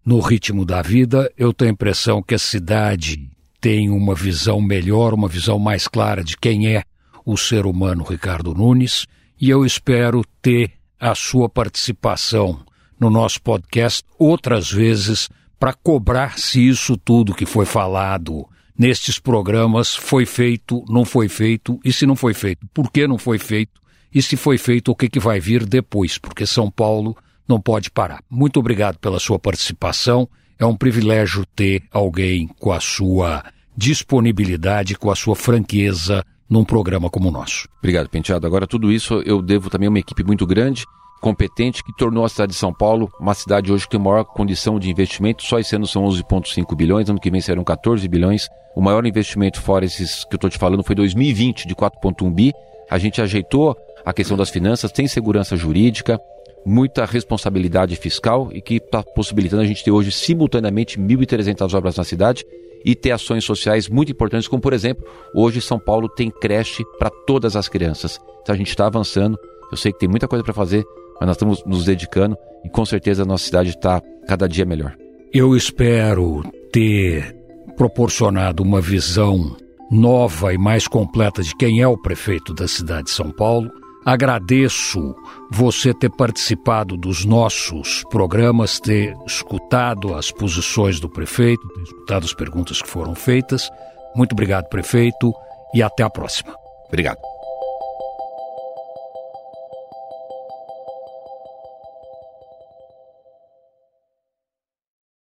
no 0.02 0.20
ritmo 0.20 0.64
da 0.64 0.80
vida. 0.80 1.30
Eu 1.36 1.52
tenho 1.52 1.72
a 1.72 1.74
impressão 1.74 2.22
que 2.22 2.34
a 2.34 2.38
cidade 2.38 3.30
tem 3.60 3.90
uma 3.90 4.14
visão 4.14 4.58
melhor, 4.58 5.12
uma 5.12 5.28
visão 5.28 5.58
mais 5.58 5.86
clara 5.86 6.24
de 6.24 6.34
quem 6.34 6.74
é 6.74 6.82
o 7.26 7.36
ser 7.36 7.66
humano 7.66 8.04
Ricardo 8.04 8.54
Nunes, 8.54 9.06
e 9.38 9.50
eu 9.50 9.66
espero 9.66 10.24
ter 10.40 10.72
a 10.98 11.14
sua 11.14 11.46
participação 11.46 12.64
no 12.98 13.10
nosso 13.10 13.40
podcast 13.42 14.02
outras 14.18 14.70
vezes 14.70 15.28
para 15.58 15.72
cobrar 15.72 16.38
se 16.38 16.66
isso 16.68 16.96
tudo 16.96 17.34
que 17.34 17.46
foi 17.46 17.66
falado 17.66 18.46
nestes 18.78 19.18
programas 19.18 19.94
foi 19.94 20.26
feito, 20.26 20.84
não 20.88 21.04
foi 21.04 21.28
feito, 21.28 21.78
e 21.84 21.92
se 21.92 22.06
não 22.06 22.16
foi 22.16 22.34
feito, 22.34 22.66
por 22.74 22.90
que 22.90 23.06
não 23.06 23.18
foi 23.18 23.38
feito, 23.38 23.80
e 24.12 24.20
se 24.20 24.36
foi 24.36 24.58
feito, 24.58 24.90
o 24.90 24.94
que, 24.94 25.08
que 25.08 25.18
vai 25.18 25.40
vir 25.40 25.64
depois, 25.64 26.18
porque 26.18 26.46
São 26.46 26.70
Paulo 26.70 27.16
não 27.48 27.60
pode 27.60 27.90
parar. 27.90 28.22
Muito 28.30 28.60
obrigado 28.60 28.98
pela 28.98 29.18
sua 29.18 29.38
participação. 29.38 30.28
É 30.58 30.64
um 30.64 30.76
privilégio 30.76 31.44
ter 31.46 31.82
alguém 31.90 32.46
com 32.46 32.72
a 32.72 32.80
sua 32.80 33.44
disponibilidade, 33.76 34.96
com 34.96 35.10
a 35.10 35.16
sua 35.16 35.34
franqueza 35.34 36.24
num 36.48 36.64
programa 36.64 37.10
como 37.10 37.28
o 37.28 37.32
nosso. 37.32 37.68
Obrigado, 37.78 38.08
Penteado. 38.08 38.46
Agora, 38.46 38.66
tudo 38.66 38.92
isso 38.92 39.14
eu 39.26 39.42
devo 39.42 39.68
também 39.68 39.88
a 39.88 39.90
uma 39.90 39.98
equipe 39.98 40.22
muito 40.22 40.46
grande 40.46 40.84
competente 41.24 41.82
que 41.82 41.90
tornou 41.96 42.22
a 42.22 42.28
cidade 42.28 42.52
de 42.52 42.58
São 42.58 42.70
Paulo 42.70 43.10
uma 43.18 43.32
cidade 43.32 43.72
hoje 43.72 43.84
que 43.84 43.92
tem 43.92 43.98
maior 43.98 44.24
condição 44.24 44.78
de 44.78 44.90
investimento. 44.90 45.42
Só 45.42 45.58
esse 45.58 45.74
ano 45.74 45.86
são 45.86 46.04
11,5 46.04 46.76
bilhões, 46.76 47.08
ano 47.08 47.18
que 47.18 47.30
vem 47.30 47.40
serão 47.40 47.64
14 47.64 48.06
bilhões. 48.06 48.46
O 48.76 48.82
maior 48.82 49.06
investimento 49.06 49.58
fora 49.58 49.86
esses 49.86 50.22
que 50.26 50.34
eu 50.34 50.36
estou 50.36 50.50
te 50.50 50.58
falando 50.58 50.84
foi 50.84 50.94
2020, 50.94 51.66
de 51.66 51.74
4,1 51.74 52.30
bi. 52.30 52.52
A 52.90 52.98
gente 52.98 53.22
ajeitou 53.22 53.74
a 54.04 54.12
questão 54.12 54.36
das 54.36 54.50
finanças, 54.50 54.92
tem 54.92 55.08
segurança 55.08 55.56
jurídica, 55.56 56.20
muita 56.66 57.06
responsabilidade 57.06 57.96
fiscal 57.96 58.50
e 58.52 58.60
que 58.60 58.74
está 58.74 59.02
possibilitando 59.02 59.62
a 59.62 59.66
gente 59.66 59.82
ter 59.82 59.92
hoje 59.92 60.12
simultaneamente 60.12 61.00
1.300 61.00 61.72
obras 61.74 61.96
na 61.96 62.04
cidade 62.04 62.44
e 62.84 62.94
ter 62.94 63.12
ações 63.12 63.44
sociais 63.44 63.88
muito 63.88 64.12
importantes, 64.12 64.46
como 64.46 64.60
por 64.60 64.74
exemplo, 64.74 65.02
hoje 65.34 65.62
São 65.62 65.78
Paulo 65.78 66.06
tem 66.06 66.30
creche 66.30 66.84
para 66.98 67.08
todas 67.08 67.56
as 67.56 67.66
crianças. 67.66 68.20
Então 68.42 68.54
a 68.54 68.58
gente 68.58 68.68
está 68.68 68.86
avançando. 68.86 69.38
Eu 69.72 69.78
sei 69.78 69.90
que 69.90 69.98
tem 69.98 70.08
muita 70.08 70.28
coisa 70.28 70.44
para 70.44 70.52
fazer, 70.52 70.84
mas 71.20 71.26
nós 71.26 71.36
estamos 71.36 71.64
nos 71.64 71.84
dedicando 71.84 72.36
e 72.64 72.68
com 72.68 72.84
certeza 72.84 73.22
a 73.22 73.26
nossa 73.26 73.44
cidade 73.44 73.70
está 73.70 74.02
cada 74.26 74.48
dia 74.48 74.64
melhor. 74.64 74.96
Eu 75.32 75.56
espero 75.56 76.42
ter 76.72 77.36
proporcionado 77.76 78.62
uma 78.62 78.80
visão 78.80 79.56
nova 79.90 80.52
e 80.52 80.58
mais 80.58 80.88
completa 80.88 81.42
de 81.42 81.54
quem 81.56 81.80
é 81.80 81.88
o 81.88 81.96
prefeito 81.96 82.54
da 82.54 82.66
cidade 82.66 83.04
de 83.04 83.10
São 83.10 83.30
Paulo. 83.30 83.70
Agradeço 84.04 85.14
você 85.50 85.94
ter 85.94 86.10
participado 86.10 86.96
dos 86.96 87.24
nossos 87.24 88.04
programas, 88.10 88.78
ter 88.78 89.14
escutado 89.26 90.14
as 90.14 90.30
posições 90.30 91.00
do 91.00 91.08
prefeito, 91.08 91.66
ter 91.68 91.82
escutado 91.82 92.24
as 92.24 92.34
perguntas 92.34 92.82
que 92.82 92.88
foram 92.88 93.14
feitas. 93.14 93.70
Muito 94.14 94.32
obrigado, 94.32 94.68
prefeito, 94.68 95.32
e 95.74 95.82
até 95.82 96.02
a 96.02 96.10
próxima. 96.10 96.54
Obrigado. 96.86 97.33